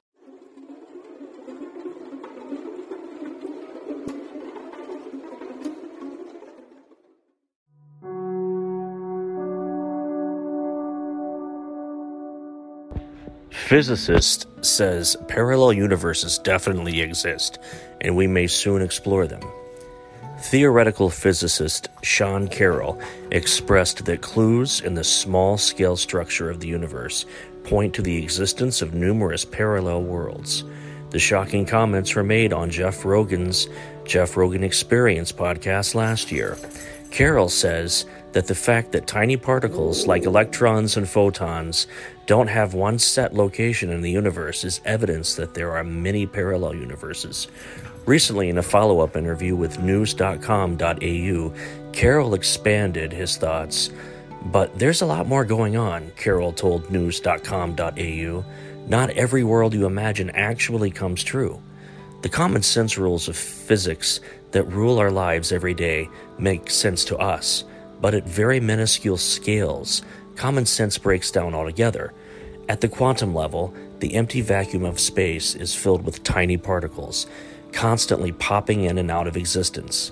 Physicist 13.51 14.47
says 14.63 15.15
parallel 15.27 15.73
universes 15.73 16.39
definitely 16.39 17.01
exist, 17.01 17.59
and 18.01 18.15
we 18.15 18.27
may 18.27 18.47
soon 18.47 18.81
explore 18.81 19.27
them. 19.27 19.41
Theoretical 20.39 21.11
physicist 21.11 21.87
Sean 22.01 22.47
Carroll 22.47 22.99
expressed 23.31 24.05
that 24.05 24.21
clues 24.21 24.81
in 24.81 24.95
the 24.95 25.03
small 25.03 25.57
scale 25.57 25.95
structure 25.95 26.49
of 26.49 26.59
the 26.59 26.67
universe 26.67 27.25
point 27.63 27.93
to 27.93 28.01
the 28.01 28.23
existence 28.23 28.81
of 28.81 28.95
numerous 28.95 29.45
parallel 29.45 30.01
worlds. 30.01 30.63
The 31.11 31.19
shocking 31.19 31.65
comments 31.65 32.15
were 32.15 32.23
made 32.23 32.53
on 32.53 32.71
Jeff 32.71 33.05
Rogan's 33.05 33.67
Jeff 34.05 34.35
Rogan 34.35 34.63
Experience 34.63 35.31
podcast 35.31 35.93
last 35.93 36.31
year. 36.31 36.57
Carroll 37.11 37.49
says 37.49 38.05
that 38.33 38.47
the 38.47 38.55
fact 38.55 38.91
that 38.91 39.07
tiny 39.07 39.37
particles 39.37 40.07
like 40.07 40.23
electrons 40.23 40.97
and 40.97 41.07
photons 41.07 41.87
don't 42.25 42.47
have 42.47 42.73
one 42.73 42.97
set 42.97 43.33
location 43.33 43.89
in 43.89 44.01
the 44.01 44.11
universe 44.11 44.63
is 44.63 44.81
evidence 44.85 45.35
that 45.35 45.53
there 45.53 45.71
are 45.71 45.83
many 45.83 46.25
parallel 46.25 46.75
universes. 46.75 47.47
Recently, 48.05 48.49
in 48.49 48.57
a 48.57 48.63
follow 48.63 49.01
up 49.01 49.15
interview 49.15 49.55
with 49.55 49.79
news.com.au, 49.79 51.53
Carroll 51.91 52.33
expanded 52.33 53.11
his 53.11 53.37
thoughts. 53.37 53.91
But 54.45 54.77
there's 54.79 55.01
a 55.01 55.05
lot 55.05 55.27
more 55.27 55.45
going 55.45 55.77
on, 55.77 56.11
Carroll 56.15 56.51
told 56.51 56.89
news.com.au. 56.89 58.45
Not 58.87 59.09
every 59.11 59.43
world 59.43 59.73
you 59.73 59.85
imagine 59.85 60.31
actually 60.31 60.89
comes 60.89 61.23
true. 61.23 61.61
The 62.23 62.29
common 62.29 62.63
sense 62.63 62.97
rules 62.97 63.27
of 63.27 63.35
physics 63.35 64.19
that 64.51 64.63
rule 64.63 64.99
our 64.99 65.11
lives 65.11 65.51
every 65.51 65.73
day 65.73 66.09
make 66.37 66.69
sense 66.69 67.05
to 67.05 67.17
us, 67.17 67.63
but 68.01 68.13
at 68.13 68.27
very 68.27 68.59
minuscule 68.59 69.17
scales, 69.17 70.01
common 70.35 70.65
sense 70.65 70.97
breaks 70.97 71.31
down 71.31 71.53
altogether. 71.53 72.13
At 72.67 72.81
the 72.81 72.89
quantum 72.89 73.33
level, 73.35 73.73
the 73.99 74.15
empty 74.15 74.41
vacuum 74.41 74.83
of 74.83 74.99
space 74.99 75.55
is 75.55 75.75
filled 75.75 76.03
with 76.03 76.23
tiny 76.23 76.57
particles, 76.57 77.27
constantly 77.71 78.31
popping 78.31 78.83
in 78.83 78.97
and 78.97 79.11
out 79.11 79.27
of 79.27 79.37
existence. 79.37 80.11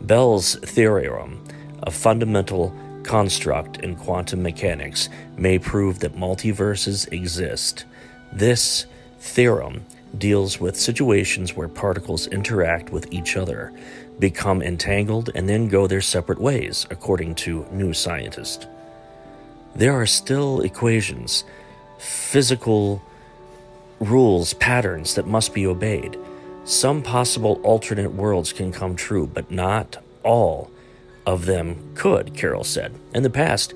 Bell's 0.00 0.56
theorem, 0.56 1.42
a 1.82 1.90
fundamental 1.90 2.74
construct 3.02 3.78
in 3.78 3.96
quantum 3.96 4.42
mechanics, 4.42 5.08
may 5.36 5.58
prove 5.58 6.00
that 6.00 6.16
multiverses 6.16 7.10
exist. 7.12 7.84
This 8.32 8.86
theorem 9.18 9.84
deals 10.18 10.58
with 10.60 10.78
situations 10.78 11.54
where 11.54 11.68
particles 11.68 12.26
interact 12.28 12.90
with 12.90 13.12
each 13.12 13.36
other, 13.36 13.72
become 14.20 14.62
entangled, 14.62 15.30
and 15.34 15.48
then 15.48 15.68
go 15.68 15.86
their 15.86 16.00
separate 16.00 16.38
ways, 16.38 16.86
according 16.90 17.34
to 17.36 17.66
New 17.72 17.92
Scientist. 17.92 18.68
There 19.74 19.94
are 19.94 20.06
still 20.06 20.60
equations 20.60 21.44
physical 21.98 23.02
rules, 23.98 24.54
patterns 24.54 25.14
that 25.14 25.26
must 25.26 25.52
be 25.52 25.66
obeyed. 25.66 26.18
Some 26.64 27.02
possible 27.02 27.60
alternate 27.62 28.14
worlds 28.14 28.52
can 28.52 28.72
come 28.72 28.96
true, 28.96 29.26
but 29.26 29.50
not 29.50 29.98
all 30.22 30.70
of 31.26 31.46
them 31.46 31.92
could, 31.94 32.34
Carroll 32.34 32.64
said. 32.64 32.94
In 33.14 33.22
the 33.22 33.30
past, 33.30 33.74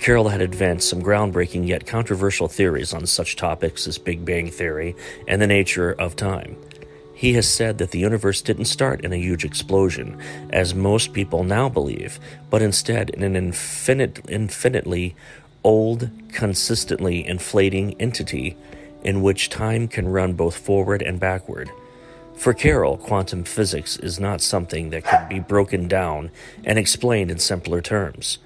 Carroll 0.00 0.28
had 0.28 0.40
advanced 0.40 0.88
some 0.88 1.02
groundbreaking 1.02 1.66
yet 1.66 1.86
controversial 1.86 2.48
theories 2.48 2.92
on 2.92 3.06
such 3.06 3.36
topics 3.36 3.86
as 3.86 3.98
Big 3.98 4.24
Bang 4.24 4.50
Theory 4.50 4.96
and 5.28 5.40
the 5.40 5.46
nature 5.46 5.92
of 5.92 6.16
time. 6.16 6.56
He 7.22 7.34
has 7.34 7.48
said 7.48 7.78
that 7.78 7.92
the 7.92 8.00
universe 8.00 8.42
didn't 8.42 8.64
start 8.64 9.04
in 9.04 9.12
a 9.12 9.16
huge 9.16 9.44
explosion, 9.44 10.20
as 10.50 10.74
most 10.74 11.12
people 11.12 11.44
now 11.44 11.68
believe, 11.68 12.18
but 12.50 12.62
instead 12.62 13.10
in 13.10 13.22
an 13.22 13.36
infinite, 13.36 14.18
infinitely 14.28 15.14
old, 15.62 16.10
consistently 16.32 17.24
inflating 17.24 17.94
entity 18.00 18.56
in 19.04 19.22
which 19.22 19.50
time 19.50 19.86
can 19.86 20.08
run 20.08 20.32
both 20.32 20.56
forward 20.56 21.00
and 21.00 21.20
backward. 21.20 21.70
For 22.34 22.52
Carroll, 22.52 22.96
quantum 22.96 23.44
physics 23.44 23.96
is 23.98 24.18
not 24.18 24.40
something 24.40 24.90
that 24.90 25.04
can 25.04 25.28
be 25.28 25.38
broken 25.38 25.86
down 25.86 26.32
and 26.64 26.76
explained 26.76 27.30
in 27.30 27.38
simpler 27.38 27.80
terms. 27.80 28.38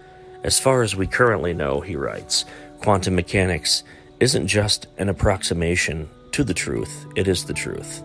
As 0.45 0.61
far 0.61 0.83
as 0.83 0.95
we 0.95 1.06
currently 1.06 1.54
know, 1.54 1.80
he 1.80 1.97
writes, 1.97 2.45
quantum 2.83 3.14
mechanics 3.14 3.85
isn't 4.21 4.49
just 4.49 4.87
an 4.99 5.09
approximation 5.09 6.11
to 6.33 6.45
the 6.45 6.52
truth, 6.52 7.06
it 7.16 7.26
is 7.26 7.47
the 7.47 7.54
truth. 7.54 8.02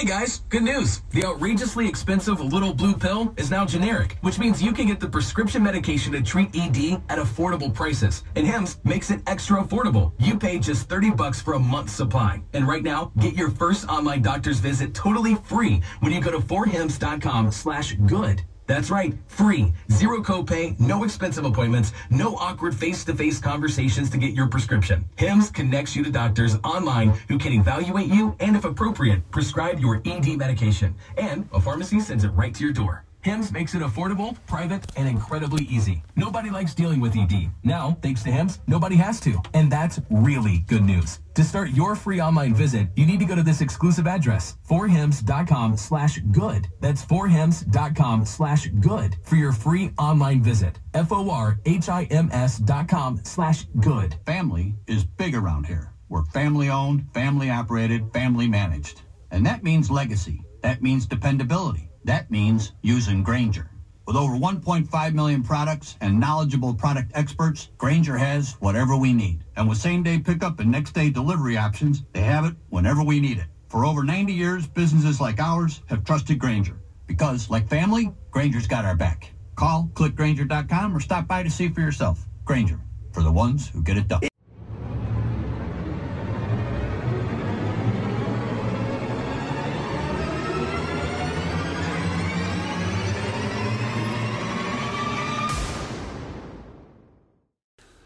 Hey 0.00 0.06
guys, 0.06 0.38
good 0.48 0.62
news. 0.62 1.02
The 1.10 1.26
outrageously 1.26 1.86
expensive 1.86 2.40
little 2.40 2.72
blue 2.72 2.94
pill 2.94 3.34
is 3.36 3.50
now 3.50 3.66
generic, 3.66 4.16
which 4.22 4.38
means 4.38 4.62
you 4.62 4.72
can 4.72 4.86
get 4.86 4.98
the 4.98 5.06
prescription 5.06 5.62
medication 5.62 6.10
to 6.12 6.22
treat 6.22 6.48
ED 6.56 7.02
at 7.10 7.18
affordable 7.18 7.70
prices. 7.74 8.24
And 8.34 8.46
Hims 8.46 8.78
makes 8.82 9.10
it 9.10 9.20
extra 9.26 9.62
affordable. 9.62 10.12
You 10.18 10.38
pay 10.38 10.58
just 10.58 10.88
30 10.88 11.10
bucks 11.10 11.42
for 11.42 11.52
a 11.52 11.58
month's 11.58 11.92
supply. 11.92 12.40
And 12.54 12.66
right 12.66 12.82
now, 12.82 13.12
get 13.18 13.34
your 13.34 13.50
first 13.50 13.90
online 13.90 14.22
doctor's 14.22 14.58
visit 14.58 14.94
totally 14.94 15.34
free 15.34 15.82
when 15.98 16.12
you 16.12 16.22
go 16.22 16.30
to 16.30 16.38
forhims.com 16.38 17.50
slash 17.50 17.92
good. 18.06 18.42
That's 18.70 18.88
right, 18.88 19.12
free. 19.26 19.72
Zero 19.90 20.22
copay, 20.22 20.78
no 20.78 21.02
expensive 21.02 21.44
appointments, 21.44 21.92
no 22.08 22.36
awkward 22.36 22.72
face-to-face 22.72 23.40
conversations 23.40 24.08
to 24.10 24.16
get 24.16 24.32
your 24.32 24.46
prescription. 24.46 25.04
HIMS 25.16 25.50
connects 25.50 25.96
you 25.96 26.04
to 26.04 26.10
doctors 26.12 26.54
online 26.62 27.08
who 27.26 27.36
can 27.36 27.52
evaluate 27.52 28.06
you 28.06 28.36
and, 28.38 28.54
if 28.54 28.64
appropriate, 28.64 29.28
prescribe 29.32 29.80
your 29.80 30.00
ED 30.04 30.36
medication. 30.36 30.94
And 31.18 31.48
a 31.52 31.60
pharmacy 31.60 31.98
sends 31.98 32.22
it 32.22 32.28
right 32.28 32.54
to 32.54 32.62
your 32.62 32.72
door. 32.72 33.02
HIMS 33.22 33.52
makes 33.52 33.74
it 33.74 33.82
affordable, 33.82 34.36
private, 34.46 34.84
and 34.96 35.06
incredibly 35.06 35.64
easy. 35.64 36.02
Nobody 36.16 36.48
likes 36.48 36.74
dealing 36.74 37.00
with 37.00 37.16
ED. 37.16 37.50
Now, 37.62 37.98
thanks 38.00 38.22
to 38.22 38.30
HIMS, 38.30 38.60
nobody 38.66 38.96
has 38.96 39.20
to. 39.20 39.40
And 39.52 39.70
that's 39.70 40.00
really 40.08 40.58
good 40.66 40.84
news. 40.84 41.20
To 41.34 41.44
start 41.44 41.70
your 41.70 41.94
free 41.94 42.20
online 42.20 42.54
visit, 42.54 42.88
you 42.96 43.04
need 43.04 43.20
to 43.20 43.26
go 43.26 43.34
to 43.34 43.42
this 43.42 43.60
exclusive 43.60 44.06
address, 44.06 44.56
forhims.com 44.68 45.76
slash 45.76 46.18
good. 46.30 46.68
That's 46.80 47.04
forhims.com 47.04 48.24
slash 48.24 48.68
good 48.80 49.16
for 49.24 49.36
your 49.36 49.52
free 49.52 49.92
online 49.98 50.42
visit. 50.42 50.78
F-O-R-H-I-M-S 50.94 52.58
dot 52.58 52.88
com 52.88 53.20
slash 53.24 53.64
good. 53.80 54.16
Family 54.24 54.74
is 54.86 55.04
big 55.04 55.34
around 55.34 55.66
here. 55.66 55.92
We're 56.08 56.24
family 56.24 56.70
owned, 56.70 57.06
family 57.12 57.50
operated, 57.50 58.12
family 58.12 58.48
managed. 58.48 59.02
And 59.30 59.44
that 59.46 59.62
means 59.62 59.90
legacy. 59.90 60.42
That 60.62 60.82
means 60.82 61.06
dependability. 61.06 61.89
That 62.04 62.30
means 62.30 62.72
using 62.82 63.22
Grainger. 63.22 63.70
With 64.06 64.16
over 64.16 64.34
1.5 64.34 65.14
million 65.14 65.42
products 65.42 65.96
and 66.00 66.18
knowledgeable 66.18 66.74
product 66.74 67.12
experts, 67.14 67.68
Grainger 67.78 68.16
has 68.16 68.56
whatever 68.60 68.96
we 68.96 69.12
need. 69.12 69.44
And 69.56 69.68
with 69.68 69.78
same 69.78 70.02
day 70.02 70.18
pickup 70.18 70.58
and 70.58 70.70
next 70.70 70.92
day 70.92 71.10
delivery 71.10 71.56
options, 71.56 72.02
they 72.12 72.22
have 72.22 72.44
it 72.44 72.56
whenever 72.70 73.04
we 73.04 73.20
need 73.20 73.38
it. 73.38 73.46
For 73.68 73.84
over 73.84 74.02
90 74.02 74.32
years, 74.32 74.66
businesses 74.66 75.20
like 75.20 75.38
ours 75.38 75.82
have 75.86 76.04
trusted 76.04 76.38
Grainger. 76.38 76.80
Because, 77.06 77.50
like 77.50 77.68
family, 77.68 78.12
Grainger's 78.30 78.66
got 78.66 78.84
our 78.84 78.96
back. 78.96 79.32
Call 79.54 79.90
clickgrainger.com 79.94 80.96
or 80.96 81.00
stop 81.00 81.28
by 81.28 81.42
to 81.42 81.50
see 81.50 81.68
for 81.68 81.80
yourself. 81.80 82.26
Grainger, 82.44 82.80
for 83.12 83.22
the 83.22 83.30
ones 83.30 83.68
who 83.68 83.82
get 83.82 83.96
it 83.96 84.08
done. 84.08 84.29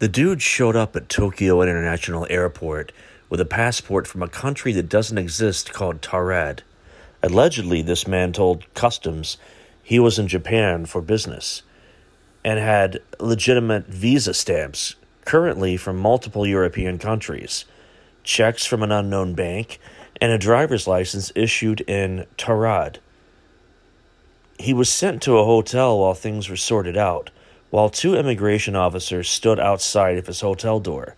The 0.04 0.08
dude 0.08 0.42
showed 0.42 0.76
up 0.76 0.94
at 0.96 1.08
Tokyo 1.08 1.62
International 1.62 2.26
Airport 2.28 2.92
with 3.30 3.40
a 3.40 3.46
passport 3.46 4.06
from 4.06 4.22
a 4.22 4.28
country 4.28 4.70
that 4.74 4.90
doesn't 4.90 5.16
exist 5.16 5.72
called 5.72 6.02
Taured. 6.02 6.60
Allegedly, 7.22 7.80
this 7.80 8.06
man 8.06 8.34
told 8.34 8.66
customs 8.74 9.38
he 9.82 9.98
was 9.98 10.18
in 10.18 10.28
Japan 10.28 10.84
for 10.84 11.00
business 11.00 11.62
and 12.44 12.58
had 12.58 13.00
legitimate 13.18 13.86
visa 13.86 14.34
stamps, 14.34 14.94
currently 15.24 15.78
from 15.78 15.96
multiple 15.96 16.46
European 16.46 16.98
countries, 16.98 17.64
checks 18.24 18.66
from 18.66 18.82
an 18.82 18.92
unknown 18.92 19.32
bank, 19.32 19.80
and 20.20 20.30
a 20.30 20.36
driver's 20.36 20.86
license 20.86 21.32
issued 21.34 21.80
in 21.80 22.26
Taured. 22.36 22.98
He 24.58 24.74
was 24.74 24.90
sent 24.90 25.22
to 25.22 25.38
a 25.38 25.46
hotel 25.46 25.98
while 25.98 26.12
things 26.12 26.50
were 26.50 26.56
sorted 26.56 26.98
out 26.98 27.30
while 27.74 27.88
two 27.88 28.14
immigration 28.14 28.76
officers 28.76 29.28
stood 29.28 29.58
outside 29.58 30.16
of 30.16 30.28
his 30.28 30.42
hotel 30.42 30.78
door. 30.78 31.16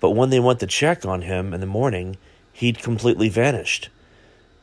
But 0.00 0.12
when 0.12 0.30
they 0.30 0.40
went 0.40 0.58
to 0.60 0.66
check 0.66 1.04
on 1.04 1.20
him 1.20 1.52
in 1.52 1.60
the 1.60 1.66
morning, 1.66 2.16
he'd 2.54 2.78
completely 2.78 3.28
vanished. 3.28 3.90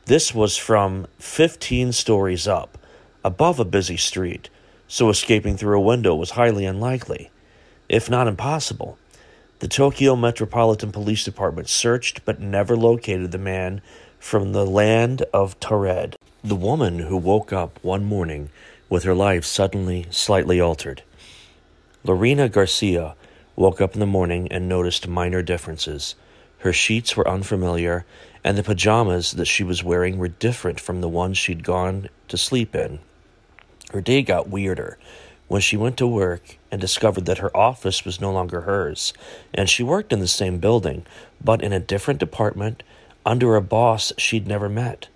This 0.06 0.34
was 0.34 0.56
from 0.56 1.06
15 1.20 1.92
stories 1.92 2.48
up, 2.48 2.76
above 3.22 3.60
a 3.60 3.64
busy 3.64 3.96
street, 3.96 4.50
so 4.88 5.10
escaping 5.10 5.56
through 5.56 5.78
a 5.78 5.80
window 5.80 6.12
was 6.12 6.32
highly 6.32 6.64
unlikely, 6.64 7.30
if 7.88 8.10
not 8.10 8.26
impossible. 8.26 8.98
The 9.60 9.68
Tokyo 9.68 10.16
Metropolitan 10.16 10.90
Police 10.90 11.22
Department 11.22 11.68
searched 11.68 12.24
but 12.24 12.40
never 12.40 12.76
located 12.76 13.30
the 13.30 13.38
man 13.38 13.80
from 14.18 14.50
the 14.50 14.66
land 14.66 15.22
of 15.32 15.60
Taured. 15.60 16.16
The 16.42 16.56
woman 16.56 16.98
who 16.98 17.16
woke 17.16 17.52
up 17.52 17.78
one 17.82 18.04
morning 18.04 18.50
with 18.88 19.04
her 19.04 19.14
life 19.14 19.44
suddenly 19.44 20.06
slightly 20.10 20.60
altered. 20.60 21.04
Lorena 22.08 22.48
Garcia 22.48 23.14
woke 23.54 23.82
up 23.82 23.92
in 23.92 24.00
the 24.00 24.06
morning 24.06 24.50
and 24.50 24.66
noticed 24.66 25.06
minor 25.06 25.42
differences. 25.42 26.14
Her 26.60 26.72
sheets 26.72 27.14
were 27.14 27.28
unfamiliar, 27.28 28.06
and 28.42 28.56
the 28.56 28.62
pajamas 28.62 29.32
that 29.32 29.44
she 29.44 29.62
was 29.62 29.84
wearing 29.84 30.16
were 30.16 30.28
different 30.28 30.80
from 30.80 31.02
the 31.02 31.08
ones 31.08 31.36
she'd 31.36 31.62
gone 31.62 32.08
to 32.28 32.38
sleep 32.38 32.74
in. 32.74 33.00
Her 33.92 34.00
day 34.00 34.22
got 34.22 34.48
weirder 34.48 34.96
when 35.48 35.60
she 35.60 35.76
went 35.76 35.98
to 35.98 36.06
work 36.06 36.56
and 36.72 36.80
discovered 36.80 37.26
that 37.26 37.38
her 37.38 37.54
office 37.54 38.06
was 38.06 38.22
no 38.22 38.32
longer 38.32 38.62
hers, 38.62 39.12
and 39.52 39.68
she 39.68 39.82
worked 39.82 40.10
in 40.10 40.20
the 40.20 40.26
same 40.26 40.60
building, 40.60 41.04
but 41.44 41.62
in 41.62 41.74
a 41.74 41.78
different 41.78 42.20
department 42.20 42.82
under 43.26 43.54
a 43.54 43.60
boss 43.60 44.14
she'd 44.16 44.46
never 44.46 44.70
met. 44.70 45.08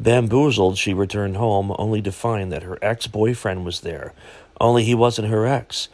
Bamboozled, 0.00 0.76
she 0.76 0.92
returned 0.92 1.36
home 1.36 1.72
only 1.78 2.02
to 2.02 2.10
find 2.10 2.50
that 2.50 2.64
her 2.64 2.80
ex 2.82 3.06
boyfriend 3.06 3.64
was 3.64 3.82
there, 3.82 4.12
only 4.60 4.82
he 4.82 4.94
wasn't 4.96 5.28
her 5.28 5.46
ex. 5.46 5.88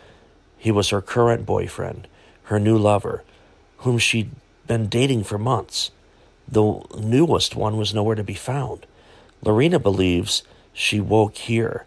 He 0.59 0.71
was 0.71 0.91
her 0.91 1.01
current 1.01 1.47
boyfriend, 1.47 2.09
her 2.45 2.59
new 2.59 2.77
lover, 2.77 3.23
whom 3.79 3.99
she'd 3.99 4.31
been 4.67 4.89
dating 4.89 5.25
for 5.25 5.39
months. 5.39 5.91
The 6.47 6.83
newest 6.99 7.55
one 7.55 7.77
was 7.77 7.95
nowhere 7.95 8.17
to 8.17 8.25
be 8.25 8.35
found. 8.35 8.87
Lorena 9.43 9.79
believes 9.79 10.43
she 10.73 11.01
woke 11.01 11.37
here, 11.37 11.87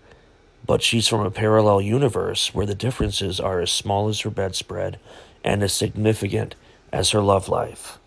but 0.65 0.81
she's 0.81 1.07
from 1.07 1.25
a 1.25 1.31
parallel 1.31 1.81
universe 1.81 2.53
where 2.53 2.65
the 2.65 2.75
differences 2.75 3.39
are 3.39 3.59
as 3.59 3.71
small 3.71 4.07
as 4.07 4.21
her 4.21 4.29
bedspread 4.29 4.99
and 5.43 5.63
as 5.63 5.73
significant 5.73 6.55
as 6.93 7.11
her 7.11 7.21
love 7.21 7.49
life. 7.49 7.97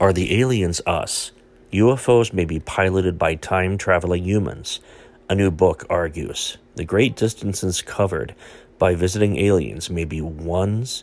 Are 0.00 0.12
the 0.12 0.40
aliens 0.40 0.80
us? 0.86 1.32
UFOs 1.72 2.32
may 2.32 2.44
be 2.44 2.60
piloted 2.60 3.18
by 3.18 3.34
time 3.34 3.78
traveling 3.78 4.24
humans. 4.24 4.80
A 5.28 5.34
new 5.34 5.50
book 5.50 5.84
argues. 5.90 6.56
The 6.76 6.84
great 6.84 7.16
distances 7.16 7.82
covered 7.82 8.34
by 8.78 8.94
visiting 8.94 9.36
aliens 9.38 9.90
may 9.90 10.04
be 10.04 10.20
ones 10.20 11.02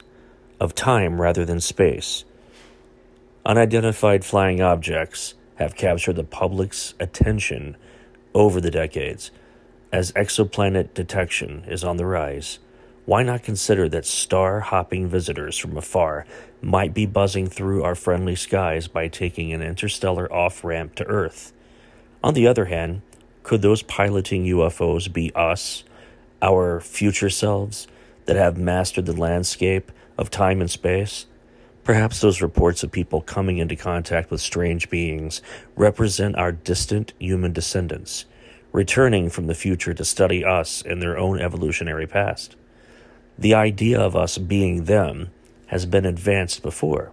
of 0.60 0.76
time 0.76 1.22
rather 1.22 1.46
than 1.46 1.60
space. 1.60 2.24
Unidentified 3.46 4.26
flying 4.26 4.62
objects 4.62 5.36
have 5.56 5.76
captured 5.76 6.16
the 6.16 6.24
public's 6.24 6.94
attention 7.00 7.78
over 8.34 8.60
the 8.60 8.72
decades. 8.72 9.32
As 9.92 10.12
exoplanet 10.14 10.94
detection 10.94 11.64
is 11.68 11.84
on 11.84 11.98
the 11.98 12.06
rise, 12.06 12.60
why 13.06 13.22
not 13.22 13.44
consider 13.44 13.88
that 13.90 14.06
star 14.06 14.62
hopping 14.62 15.08
visitors 15.08 15.58
from 15.58 15.78
afar 15.78 16.26
might 16.62 16.94
be 16.94 17.06
buzzing 17.06 17.48
through 17.48 17.84
our 17.84 17.94
friendly 17.94 18.36
skies 18.36 18.88
by 18.88 19.08
taking 19.08 19.54
an 19.54 19.62
interstellar 19.62 20.32
off 20.34 20.64
ramp 20.64 20.96
to 20.96 21.06
Earth? 21.06 21.54
On 22.24 22.34
the 22.34 22.48
other 22.48 22.66
hand, 22.66 23.04
could 23.44 23.62
those 23.62 23.84
piloting 23.84 24.46
UFOs 24.46 25.12
be 25.12 25.32
us? 25.36 25.84
Our 26.46 26.80
future 26.80 27.32
selves 27.32 27.88
that 28.26 28.36
have 28.36 28.56
mastered 28.56 29.08
the 29.08 29.20
landscape 29.20 29.92
of 30.16 30.30
time 30.30 30.62
and 30.62 30.70
space? 30.70 31.26
Perhaps 31.84 32.22
those 32.22 32.42
reports 32.42 32.84
of 32.84 32.92
people 32.92 33.22
coming 33.22 33.58
into 33.58 33.76
contact 33.76 34.30
with 34.30 34.42
strange 34.42 34.90
beings 34.90 35.42
represent 35.76 36.36
our 36.36 36.52
distant 36.52 37.14
human 37.20 37.52
descendants, 37.52 38.26
returning 38.72 39.30
from 39.30 39.48
the 39.48 39.56
future 39.56 39.94
to 39.96 40.06
study 40.06 40.46
us 40.46 40.84
in 40.84 41.00
their 41.00 41.18
own 41.18 41.40
evolutionary 41.40 42.06
past. 42.06 42.56
The 43.40 43.56
idea 43.56 44.00
of 44.00 44.16
us 44.16 44.38
being 44.38 44.86
them 44.86 45.32
has 45.68 45.88
been 45.88 46.06
advanced 46.06 46.62
before. 46.62 47.12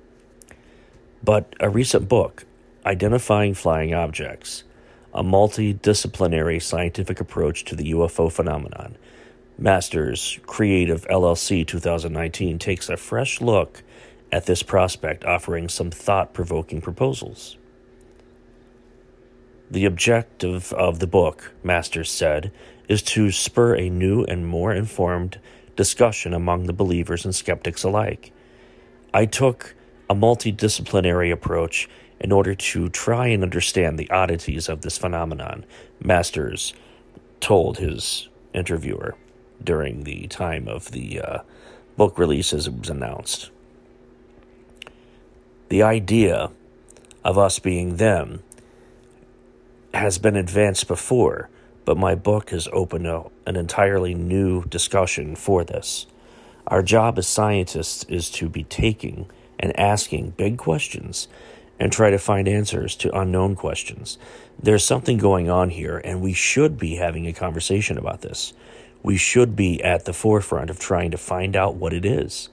But 1.25 1.55
a 1.59 1.71
recent 1.71 2.07
book, 2.07 2.45
Identifying 2.85 3.55
Flying 3.55 3.95
Objects, 3.95 4.65
a 5.15 5.23
multidisciplinary 5.23 6.61
scientific 6.63 7.21
approach 7.21 7.65
to 7.65 7.77
the 7.77 7.93
UFO 7.93 8.31
phenomenon, 8.31 8.97
Masters 9.59 10.39
Creative 10.47 11.07
LLC 11.09 11.67
2019 11.67 12.59
takes 12.59 12.89
a 12.89 12.97
fresh 12.97 13.41
look 13.41 13.83
at 14.33 14.47
this 14.47 14.63
prospect, 14.63 15.25
offering 15.25 15.69
some 15.69 15.91
thought 15.91 16.33
provoking 16.33 16.81
proposals. 16.81 17.59
The 19.71 19.85
objective 19.85 20.73
of 20.73 20.99
the 20.99 21.07
book, 21.07 21.53
Masters 21.63 22.11
said, 22.11 22.51
is 22.89 23.03
to 23.03 23.31
spur 23.31 23.77
a 23.77 23.91
new 23.91 24.25
and 24.25 24.47
more 24.47 24.73
informed 24.73 25.39
discussion 25.77 26.35
among 26.35 26.65
the 26.65 26.73
believers 26.73 27.25
and 27.25 27.35
skeptics 27.35 27.85
alike. 27.85 28.33
I 29.15 29.27
took 29.27 29.75
a 30.09 30.15
multidisciplinary 30.15 31.31
approach 31.31 31.89
in 32.21 32.33
order 32.33 32.55
to 32.55 32.89
try 32.89 33.27
and 33.29 33.43
understand 33.43 33.99
the 33.99 34.11
oddities 34.11 34.69
of 34.69 34.83
this 34.83 34.97
phenomenon, 34.97 35.65
Masters 36.03 36.73
told 37.41 37.79
his 37.79 38.29
interviewer 38.55 39.17
during 39.65 40.05
the 40.05 40.27
time 40.29 40.69
of 40.69 40.91
the 40.91 41.21
uh, 41.21 41.39
book 41.97 42.19
release 42.19 42.53
as 42.53 42.67
it 42.67 42.79
was 42.79 42.91
announced. 42.91 43.51
The 45.69 45.83
idea 45.83 46.51
of 47.25 47.39
us 47.39 47.59
being 47.59 47.97
them 47.97 48.43
has 49.95 50.19
been 50.19 50.37
advanced 50.37 50.89
before, 50.89 51.49
but 51.85 51.97
my 51.97 52.15
book 52.15 52.51
has 52.51 52.69
opened 52.73 53.07
a, 53.07 53.25
an 53.47 53.57
entirely 53.57 54.15
new 54.15 54.65
discussion 54.65 55.37
for 55.37 55.65
this. 55.65 56.07
Our 56.67 56.83
job 56.83 57.19
as 57.19 57.27
scientists 57.27 58.05
is 58.05 58.31
to 58.33 58.49
be 58.49 58.65
taking 58.65 59.29
and 59.59 59.79
asking 59.79 60.31
big 60.31 60.59
questions 60.59 61.29
and 61.79 61.91
try 61.91 62.11
to 62.11 62.19
find 62.19 62.47
answers 62.47 62.95
to 62.97 63.19
unknown 63.19 63.57
questions. 63.57 64.19
There's 64.63 64.85
something 64.85 65.19
going 65.19 65.51
on 65.51 65.71
here, 65.71 66.01
and 66.05 66.21
we 66.21 66.33
should 66.33 66.79
be 66.79 66.97
having 66.97 67.27
a 67.27 67.33
conversation 67.33 67.99
about 67.99 68.21
this. 68.21 68.53
We 69.03 69.17
should 69.17 69.57
be 69.57 69.83
at 69.83 70.05
the 70.05 70.13
forefront 70.13 70.71
of 70.71 70.79
trying 70.79 71.11
to 71.11 71.19
find 71.19 71.57
out 71.57 71.75
what 71.75 71.93
it 71.93 72.05
is. 72.05 72.49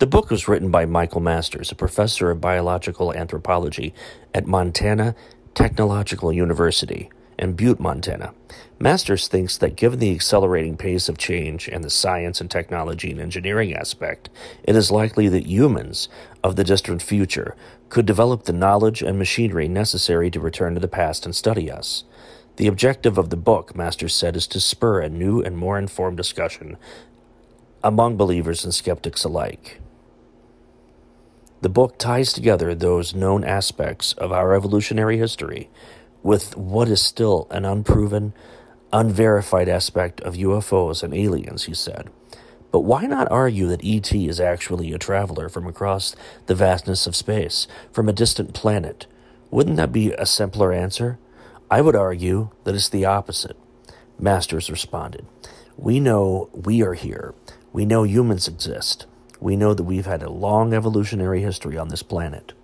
The 0.00 0.06
book 0.06 0.30
was 0.30 0.48
written 0.48 0.70
by 0.70 0.86
Michael 0.86 1.20
Masters, 1.20 1.70
a 1.70 1.74
professor 1.74 2.30
of 2.30 2.40
biological 2.40 3.12
anthropology 3.12 3.94
at 4.34 4.46
Montana 4.46 5.14
Technological 5.54 6.32
University 6.32 7.10
in 7.38 7.54
Butte, 7.54 7.80
Montana. 7.80 8.34
Masters 8.78 9.28
thinks 9.28 9.56
that 9.58 9.76
given 9.76 9.98
the 9.98 10.14
accelerating 10.14 10.76
pace 10.76 11.08
of 11.08 11.18
change 11.18 11.68
and 11.68 11.82
the 11.82 11.90
science 11.90 12.40
and 12.40 12.50
technology 12.50 13.10
and 13.10 13.20
engineering 13.20 13.74
aspect, 13.74 14.28
it 14.62 14.76
is 14.76 14.90
likely 14.90 15.28
that 15.28 15.46
humans 15.46 16.08
of 16.44 16.56
the 16.56 16.64
distant 16.64 17.02
future 17.02 17.56
could 17.88 18.06
develop 18.06 18.44
the 18.44 18.52
knowledge 18.52 19.02
and 19.02 19.18
machinery 19.18 19.68
necessary 19.68 20.30
to 20.30 20.40
return 20.40 20.74
to 20.74 20.80
the 20.80 20.88
past 20.88 21.24
and 21.24 21.34
study 21.34 21.70
us. 21.70 22.04
The 22.60 22.66
objective 22.66 23.16
of 23.16 23.30
the 23.30 23.38
book, 23.38 23.74
Masters 23.74 24.14
said, 24.14 24.36
is 24.36 24.46
to 24.48 24.60
spur 24.60 25.00
a 25.00 25.08
new 25.08 25.40
and 25.40 25.56
more 25.56 25.78
informed 25.78 26.18
discussion 26.18 26.76
among 27.82 28.18
believers 28.18 28.64
and 28.64 28.74
skeptics 28.74 29.24
alike. 29.24 29.80
The 31.62 31.70
book 31.70 31.96
ties 31.96 32.34
together 32.34 32.74
those 32.74 33.14
known 33.14 33.44
aspects 33.44 34.12
of 34.12 34.30
our 34.30 34.54
evolutionary 34.54 35.16
history 35.16 35.70
with 36.22 36.54
what 36.54 36.90
is 36.90 37.00
still 37.00 37.46
an 37.50 37.64
unproven, 37.64 38.34
unverified 38.92 39.70
aspect 39.70 40.20
of 40.20 40.34
UFOs 40.34 41.02
and 41.02 41.14
aliens, 41.14 41.64
he 41.64 41.72
said. 41.72 42.10
But 42.70 42.80
why 42.80 43.06
not 43.06 43.30
argue 43.30 43.68
that 43.68 43.82
ET 43.82 44.12
is 44.12 44.38
actually 44.38 44.92
a 44.92 44.98
traveler 44.98 45.48
from 45.48 45.66
across 45.66 46.14
the 46.44 46.54
vastness 46.54 47.06
of 47.06 47.16
space, 47.16 47.66
from 47.90 48.06
a 48.06 48.12
distant 48.12 48.52
planet? 48.52 49.06
Wouldn't 49.50 49.78
that 49.78 49.92
be 49.92 50.12
a 50.12 50.26
simpler 50.26 50.74
answer? 50.74 51.18
I 51.72 51.80
would 51.82 51.94
argue 51.94 52.50
that 52.64 52.74
it's 52.74 52.88
the 52.88 53.04
opposite. 53.04 53.56
Masters 54.18 54.70
responded, 54.70 55.24
We 55.76 56.00
know 56.00 56.50
we 56.52 56.82
are 56.82 56.94
here. 56.94 57.32
We 57.72 57.86
know 57.86 58.02
humans 58.02 58.48
exist. 58.48 59.06
We 59.38 59.56
know 59.56 59.72
that 59.74 59.84
we've 59.84 60.06
had 60.06 60.24
a 60.24 60.30
long 60.30 60.74
evolutionary 60.74 61.42
history 61.42 61.78
on 61.78 61.88
this 61.88 62.02
planet. 62.02 62.54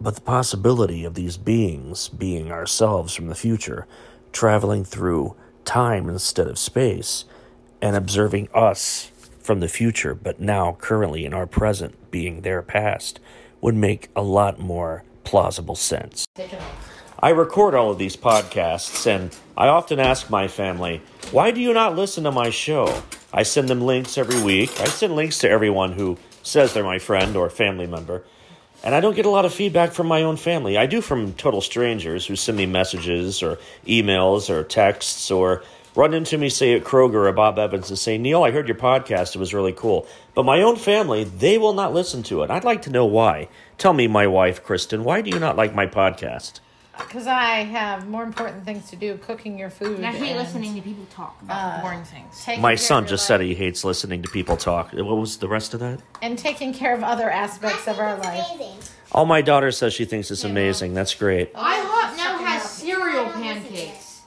But 0.00 0.14
the 0.14 0.22
possibility 0.22 1.04
of 1.04 1.14
these 1.14 1.36
beings 1.36 2.08
being 2.08 2.50
ourselves 2.50 3.14
from 3.14 3.26
the 3.28 3.34
future, 3.34 3.86
traveling 4.32 4.84
through 4.84 5.36
time 5.66 6.08
instead 6.08 6.48
of 6.48 6.58
space, 6.58 7.26
and 7.82 7.94
observing 7.94 8.48
us 8.54 9.10
from 9.38 9.60
the 9.60 9.68
future, 9.68 10.14
but 10.14 10.40
now 10.40 10.78
currently 10.80 11.26
in 11.26 11.34
our 11.34 11.46
present 11.46 12.10
being 12.10 12.40
their 12.40 12.62
past, 12.62 13.20
would 13.60 13.74
make 13.74 14.08
a 14.16 14.22
lot 14.22 14.58
more 14.58 15.04
plausible 15.24 15.76
sense. 15.76 16.24
I 17.24 17.30
record 17.30 17.76
all 17.76 17.92
of 17.92 17.98
these 17.98 18.16
podcasts, 18.16 19.06
and 19.06 19.30
I 19.56 19.68
often 19.68 20.00
ask 20.00 20.28
my 20.28 20.48
family, 20.48 21.00
why 21.30 21.52
do 21.52 21.60
you 21.60 21.72
not 21.72 21.94
listen 21.94 22.24
to 22.24 22.32
my 22.32 22.50
show? 22.50 23.00
I 23.32 23.44
send 23.44 23.68
them 23.68 23.80
links 23.80 24.18
every 24.18 24.42
week. 24.42 24.80
I 24.80 24.86
send 24.86 25.14
links 25.14 25.38
to 25.38 25.48
everyone 25.48 25.92
who 25.92 26.18
says 26.42 26.74
they're 26.74 26.82
my 26.82 26.98
friend 26.98 27.36
or 27.36 27.48
family 27.48 27.86
member. 27.86 28.24
And 28.82 28.92
I 28.92 28.98
don't 28.98 29.14
get 29.14 29.24
a 29.24 29.30
lot 29.30 29.44
of 29.44 29.54
feedback 29.54 29.92
from 29.92 30.08
my 30.08 30.24
own 30.24 30.36
family. 30.36 30.76
I 30.76 30.86
do 30.86 31.00
from 31.00 31.34
total 31.34 31.60
strangers 31.60 32.26
who 32.26 32.34
send 32.34 32.58
me 32.58 32.66
messages 32.66 33.40
or 33.40 33.60
emails 33.86 34.50
or 34.50 34.64
texts 34.64 35.30
or 35.30 35.62
run 35.94 36.14
into 36.14 36.36
me, 36.36 36.48
say 36.48 36.74
at 36.74 36.82
Kroger 36.82 37.28
or 37.28 37.32
Bob 37.32 37.56
Evans, 37.56 37.88
and 37.88 37.98
say, 38.00 38.18
Neil, 38.18 38.42
I 38.42 38.50
heard 38.50 38.66
your 38.66 38.76
podcast. 38.76 39.36
It 39.36 39.38
was 39.38 39.54
really 39.54 39.72
cool. 39.72 40.08
But 40.34 40.42
my 40.42 40.60
own 40.60 40.74
family, 40.74 41.22
they 41.22 41.56
will 41.56 41.74
not 41.74 41.94
listen 41.94 42.24
to 42.24 42.42
it. 42.42 42.50
I'd 42.50 42.64
like 42.64 42.82
to 42.82 42.90
know 42.90 43.06
why. 43.06 43.48
Tell 43.78 43.92
me, 43.92 44.08
my 44.08 44.26
wife, 44.26 44.64
Kristen, 44.64 45.04
why 45.04 45.20
do 45.20 45.30
you 45.30 45.38
not 45.38 45.56
like 45.56 45.72
my 45.72 45.86
podcast? 45.86 46.58
Because 46.98 47.26
I 47.26 47.60
have 47.64 48.06
more 48.06 48.22
important 48.22 48.64
things 48.64 48.90
to 48.90 48.96
do, 48.96 49.16
cooking 49.18 49.58
your 49.58 49.70
food. 49.70 49.96
And 49.96 50.06
I 50.06 50.12
hate 50.12 50.30
and 50.32 50.38
listening 50.38 50.74
to 50.74 50.82
people 50.82 51.06
talk 51.10 51.40
about 51.42 51.78
uh, 51.78 51.82
boring 51.82 52.04
things. 52.04 52.46
My 52.60 52.74
son 52.74 53.04
just 53.06 53.10
your 53.10 53.18
said 53.18 53.40
life, 53.40 53.48
he 53.48 53.54
hates 53.54 53.82
listening 53.84 54.22
to 54.22 54.30
people 54.30 54.56
talk. 54.58 54.92
What 54.92 55.04
was 55.16 55.38
the 55.38 55.48
rest 55.48 55.72
of 55.74 55.80
that? 55.80 56.00
and 56.20 56.38
taking 56.38 56.74
care 56.74 56.94
of 56.94 57.02
other 57.02 57.30
aspects 57.30 57.88
of 57.88 57.98
our 57.98 58.18
life. 58.18 58.92
All 59.10 59.24
my 59.24 59.40
daughter 59.42 59.70
says 59.72 59.92
she 59.94 60.04
thinks 60.04 60.30
it's 60.30 60.44
amazing. 60.44 60.94
That's 60.94 61.14
great. 61.14 61.52
IHOP 61.54 62.16
now 62.16 62.38
has 62.38 62.62
cereal 62.70 63.26
pancakes. 63.30 64.20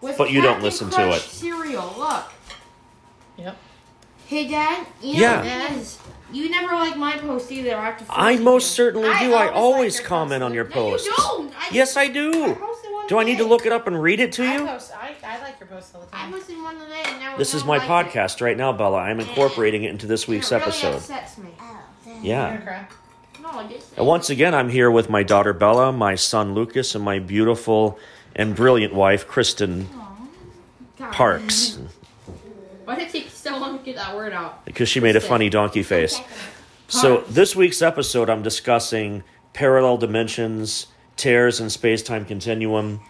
With 0.00 0.16
But 0.16 0.30
you 0.30 0.40
don't 0.40 0.62
listen 0.62 0.88
to 0.90 1.10
it. 1.12 1.20
Cereal, 1.20 1.94
look. 1.98 2.24
Yep. 3.36 3.56
Hey, 4.26 4.48
Dad. 4.48 4.86
You 5.02 5.14
know, 5.14 5.20
Yeah. 5.20 5.42
Dad, 5.42 5.86
You 6.32 6.48
never 6.50 6.72
like 6.74 6.96
my 6.96 7.16
post 7.18 7.50
either. 7.50 7.76
I 7.76 7.86
have 7.90 7.98
to. 7.98 8.04
I 8.08 8.34
force 8.36 8.44
most 8.44 8.64
you. 8.70 8.74
certainly 8.76 9.08
do. 9.08 9.14
I 9.14 9.18
always 9.18 9.32
like 9.32 9.52
always 9.54 9.98
your 9.98 10.06
comment 10.08 10.42
on 10.42 10.54
your 10.54 10.64
posts. 10.64 11.06
No, 11.06 11.12
you 11.12 11.16
don't. 11.50 11.54
I, 11.56 11.68
Yes, 11.72 11.96
I 11.96 12.06
do. 12.08 12.30
posted 12.54 12.92
one 12.92 13.06
Do 13.08 13.18
I 13.18 13.24
need 13.24 13.38
to 13.38 13.44
look 13.44 13.66
it 13.66 13.72
up 13.72 13.86
and 13.86 14.00
read 14.00 14.20
it 14.20 14.32
to 14.32 14.44
I, 14.44 14.54
you? 14.56 14.66
post, 14.66 14.92
I, 14.96 15.14
I 15.24 15.40
like 15.42 15.58
your 15.58 15.68
posts 15.68 15.94
all 15.94 16.00
the 16.02 16.06
I 16.12 16.30
posted 16.30 16.56
one 16.58 16.78
today, 16.78 17.02
and 17.06 17.20
now 17.20 17.36
This 17.36 17.54
is 17.54 17.64
my 17.64 17.76
I 17.76 17.86
like 17.86 18.06
it. 18.06 18.12
podcast 18.18 18.40
right 18.40 18.56
now, 18.56 18.72
Bella. 18.72 18.98
I'm 18.98 19.18
incorporating 19.20 19.84
it 19.84 19.90
into 19.90 20.06
this 20.06 20.24
And 20.24 20.30
week's 20.34 20.50
it 20.52 20.56
really 20.56 20.62
episode. 20.66 20.94
upsets 20.96 21.38
me. 21.38 21.48
Oh, 21.60 21.78
You're 22.06 22.16
Yeah. 22.22 22.84
No, 23.42 23.48
I. 23.50 23.80
And 23.96 24.06
once 24.06 24.30
again, 24.30 24.54
I'm 24.54 24.68
here 24.68 24.90
with 24.90 25.08
my 25.10 25.22
daughter 25.22 25.52
Bella, 25.52 25.92
my 25.92 26.14
son 26.14 26.54
Lucas, 26.54 26.94
and 26.94 27.02
my 27.04 27.18
beautiful 27.18 27.98
and 28.36 28.54
brilliant 28.54 28.94
wife 28.94 29.26
Kristen 29.26 29.88
God. 30.98 31.12
Parks, 31.12 31.78
Why 32.84 32.96
did 32.96 33.06
it 33.08 33.10
so 33.50 33.58
long 33.58 33.78
to 33.78 33.84
get 33.84 33.96
that 33.96 34.14
word 34.16 34.32
out? 34.32 34.64
because 34.64 34.88
she 34.88 35.00
made 35.00 35.16
a 35.16 35.20
funny 35.20 35.48
donkey 35.50 35.82
face. 35.82 36.20
So 36.88 37.18
this 37.28 37.54
week's 37.54 37.82
episode, 37.82 38.28
I'm 38.30 38.42
discussing 38.42 39.22
parallel 39.52 39.96
dimensions, 39.98 40.86
tears 41.16 41.60
in 41.60 41.70
space-time 41.70 42.24
continuum, 42.24 43.00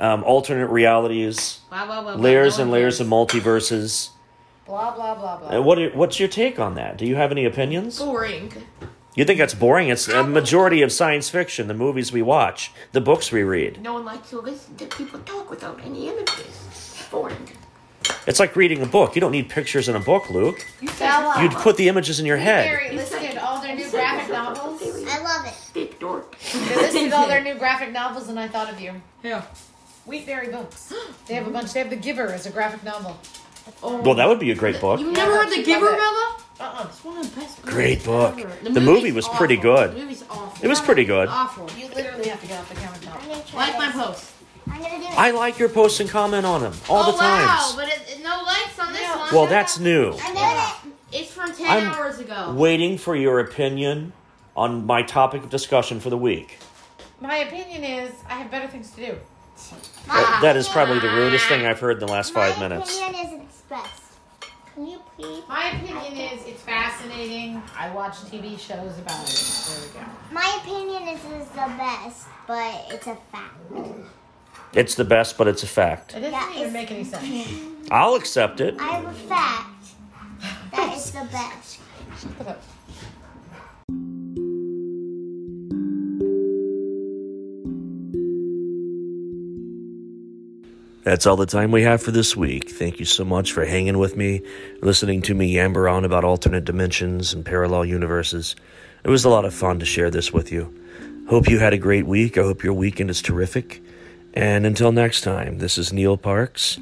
um, 0.00 0.24
alternate 0.24 0.66
realities, 0.68 1.60
Blah, 1.68 1.86
blah, 1.86 2.02
blah, 2.02 2.14
blah. 2.16 2.22
layers 2.22 2.58
and 2.58 2.70
layers 2.70 3.00
of 3.00 3.06
multiverses. 3.06 4.10
Blah 4.66 4.94
blah 4.96 5.14
blah 5.14 5.36
blah. 5.38 5.48
And 5.50 5.64
what 5.64 5.78
are, 5.78 5.90
what's 5.90 6.18
your 6.18 6.28
take 6.28 6.58
on 6.58 6.74
that? 6.76 6.96
Do 6.96 7.04
you 7.06 7.16
have 7.16 7.30
any 7.30 7.44
opinions? 7.44 7.98
boring. 7.98 8.50
You 9.14 9.24
think 9.24 9.38
that's 9.38 9.54
boring? 9.54 9.90
It's 9.90 10.08
a 10.08 10.24
majority 10.24 10.82
of 10.82 10.90
science 10.90 11.28
fiction, 11.30 11.68
the 11.68 11.74
movies 11.74 12.10
we 12.12 12.22
watch, 12.22 12.72
the 12.90 13.00
books 13.00 13.30
we 13.30 13.42
read. 13.44 13.80
No 13.80 13.92
one 13.92 14.04
likes 14.04 14.30
to 14.30 14.40
listen 14.40 14.74
to 14.76 14.86
people 14.86 15.20
talk 15.20 15.50
without 15.50 15.78
any 15.84 16.08
images. 16.08 17.06
Boring. 17.12 17.46
It's 18.26 18.40
like 18.40 18.56
reading 18.56 18.82
a 18.82 18.86
book. 18.86 19.14
You 19.14 19.20
don't 19.20 19.32
need 19.32 19.48
pictures 19.48 19.88
in 19.88 19.96
a 19.96 20.00
book, 20.00 20.30
Luke. 20.30 20.66
Bella. 20.98 21.42
You'd 21.42 21.52
put 21.52 21.76
the 21.76 21.88
images 21.88 22.20
in 22.20 22.26
your 22.26 22.36
head. 22.38 22.66
Mary 22.66 22.96
listed 22.96 23.36
all 23.38 23.60
their 23.60 23.74
new 23.74 23.90
graphic 23.90 24.32
novels. 24.32 24.82
I 24.82 25.22
love 25.22 25.46
it. 25.46 25.54
Big 25.74 25.98
dork. 25.98 26.36
They 26.52 26.76
listed 26.76 27.12
all 27.12 27.26
their 27.28 27.42
new 27.42 27.54
graphic 27.56 27.92
novels, 27.92 28.28
and 28.28 28.38
I 28.40 28.48
thought 28.48 28.72
of 28.72 28.80
you. 28.80 29.00
Yeah. 29.22 29.44
Wheatberry 30.06 30.50
Books. 30.50 30.92
They 31.26 31.34
have 31.34 31.46
a 31.46 31.50
bunch. 31.50 31.72
They 31.72 31.80
have 31.80 31.90
The 31.90 31.96
Giver 31.96 32.28
as 32.28 32.46
a 32.46 32.50
graphic 32.50 32.82
novel. 32.84 33.18
Oh. 33.82 34.00
Well, 34.02 34.14
that 34.14 34.28
would 34.28 34.38
be 34.38 34.50
a 34.50 34.54
great 34.54 34.80
book. 34.80 35.00
You 35.00 35.10
never 35.10 35.32
read 35.32 35.50
The 35.50 35.62
Giver. 35.62 35.86
Bella? 35.90 36.36
Uh-uh. 36.60 36.86
It's 36.88 37.04
one 37.04 37.16
of 37.18 37.34
the 37.34 37.40
best. 37.40 37.62
Great 37.62 38.04
book. 38.04 38.38
ever. 38.38 38.70
The 38.70 38.80
movie 38.80 39.10
was 39.12 39.26
movie's 39.26 39.38
pretty 39.38 39.56
good. 39.56 39.92
The 39.94 40.00
movie's 40.00 40.24
awful. 40.30 40.64
It 40.64 40.68
was 40.68 40.80
pretty 40.80 41.04
good. 41.04 41.28
Awful. 41.28 41.68
You 41.76 41.88
literally 41.88 42.28
have 42.28 42.40
to 42.40 42.46
get 42.46 42.60
off 42.60 42.68
the 42.68 42.74
camera 42.76 42.98
now. 43.04 43.18
I'm 43.20 43.28
gonna 43.28 43.42
try 43.44 43.70
Like 43.70 43.78
my 43.78 43.90
post. 43.90 44.33
I'm 44.66 44.80
gonna 44.82 44.98
do 44.98 45.04
it. 45.04 45.18
I 45.18 45.30
like 45.32 45.58
your 45.58 45.68
posts 45.68 46.00
and 46.00 46.08
comment 46.10 46.44
on 46.46 46.62
them 46.62 46.72
all 46.88 47.02
oh 47.04 47.12
the 47.12 47.18
time. 47.18 47.46
wow, 47.46 47.72
but 47.76 47.88
it, 47.88 48.00
it- 48.08 48.22
no 48.22 48.42
likes 48.42 48.78
on 48.78 48.92
this 48.92 49.08
one. 49.16 49.34
Well, 49.34 49.46
that's 49.46 49.78
new. 49.78 50.12
I 50.22 50.80
did 50.82 50.92
it. 51.12 51.20
it's 51.22 51.30
from 51.32 51.52
10 51.54 51.66
I'm 51.66 51.92
hours 51.94 52.18
ago. 52.18 52.54
Waiting 52.56 52.96
for 52.98 53.14
your 53.14 53.38
opinion 53.40 54.12
on 54.56 54.86
my 54.86 55.02
topic 55.02 55.42
of 55.44 55.50
discussion 55.50 56.00
for 56.00 56.08
the 56.10 56.16
week. 56.18 56.58
My 57.20 57.36
opinion 57.36 57.84
is 57.84 58.12
I 58.28 58.34
have 58.34 58.50
better 58.50 58.66
things 58.68 58.90
to 58.92 58.96
do. 58.96 59.18
That- 60.06 60.38
that 60.42 60.56
is 60.56 60.68
probably 60.68 60.98
the 61.00 61.08
rudest 61.10 61.46
thing 61.46 61.64
I've 61.66 61.78
heard 61.80 62.00
in 62.00 62.06
the 62.06 62.12
last 62.12 62.32
five 62.32 62.56
My 62.56 62.68
minutes. 62.68 62.96
opinion 62.98 63.26
is 63.26 63.42
it's 63.44 63.60
best. 63.62 64.02
Can 64.74 64.86
you 64.88 65.00
please? 65.16 65.42
My 65.48 65.70
opinion 65.70 66.16
is 66.16 66.44
it's 66.46 66.62
fascinating. 66.62 67.62
I 67.78 67.90
watch 67.90 68.14
TV 68.22 68.58
shows 68.58 68.98
about 68.98 69.28
it. 69.28 69.68
There 69.68 70.00
we 70.00 70.06
go. 70.06 70.12
My 70.32 70.58
opinion 70.62 71.02
is 71.14 71.20
it's 71.40 71.50
the 71.50 71.72
best, 71.78 72.26
but 72.48 72.86
it's 72.90 73.06
a 73.06 73.16
fact. 73.30 73.54
It's 74.74 74.94
the 74.96 75.04
best, 75.04 75.38
but 75.38 75.46
it's 75.48 75.62
a 75.62 75.66
fact. 75.66 76.12
It 76.16 76.20
doesn't 76.20 76.32
Yeah, 76.32 76.50
even 76.50 76.60
it's- 76.62 76.72
make 76.72 76.90
any 76.90 77.04
sense. 77.04 77.48
I'll 77.90 78.14
accept 78.14 78.60
it. 78.60 78.74
I 78.80 78.84
have 78.96 79.04
a 79.06 79.12
fact 79.12 79.86
that 80.72 80.96
is 80.96 81.10
the 81.12 81.24
best. 81.30 81.78
Shut 82.20 82.48
up. 82.48 82.62
That's 91.04 91.26
all 91.26 91.36
the 91.36 91.44
time 91.46 91.70
we 91.70 91.82
have 91.82 92.02
for 92.02 92.12
this 92.12 92.34
week. 92.34 92.70
Thank 92.70 92.98
you 92.98 93.04
so 93.04 93.26
much 93.26 93.52
for 93.52 93.66
hanging 93.66 93.98
with 93.98 94.16
me, 94.16 94.40
listening 94.80 95.20
to 95.22 95.34
me 95.34 95.46
yammer 95.48 95.86
on 95.86 96.04
about 96.04 96.24
alternate 96.24 96.64
dimensions 96.64 97.34
and 97.34 97.44
parallel 97.44 97.84
universes. 97.84 98.56
It 99.04 99.10
was 99.10 99.24
a 99.24 99.28
lot 99.28 99.44
of 99.44 99.52
fun 99.52 99.78
to 99.80 99.84
share 99.84 100.10
this 100.10 100.32
with 100.32 100.50
you. 100.50 100.72
Hope 101.28 101.48
you 101.48 101.58
had 101.58 101.74
a 101.74 101.78
great 101.78 102.06
week. 102.06 102.38
I 102.38 102.42
hope 102.42 102.64
your 102.64 102.72
weekend 102.72 103.10
is 103.10 103.20
terrific. 103.20 103.82
And 104.34 104.66
until 104.66 104.90
next 104.90 105.20
time, 105.20 105.58
this 105.58 105.78
is 105.78 105.92
Neil 105.92 106.16
Parks, 106.16 106.78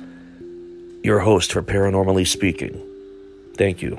your 1.02 1.20
host 1.20 1.52
for 1.52 1.62
Paranormally 1.62 2.26
Speaking. 2.26 2.80
Thank 3.56 3.82
you. 3.82 3.98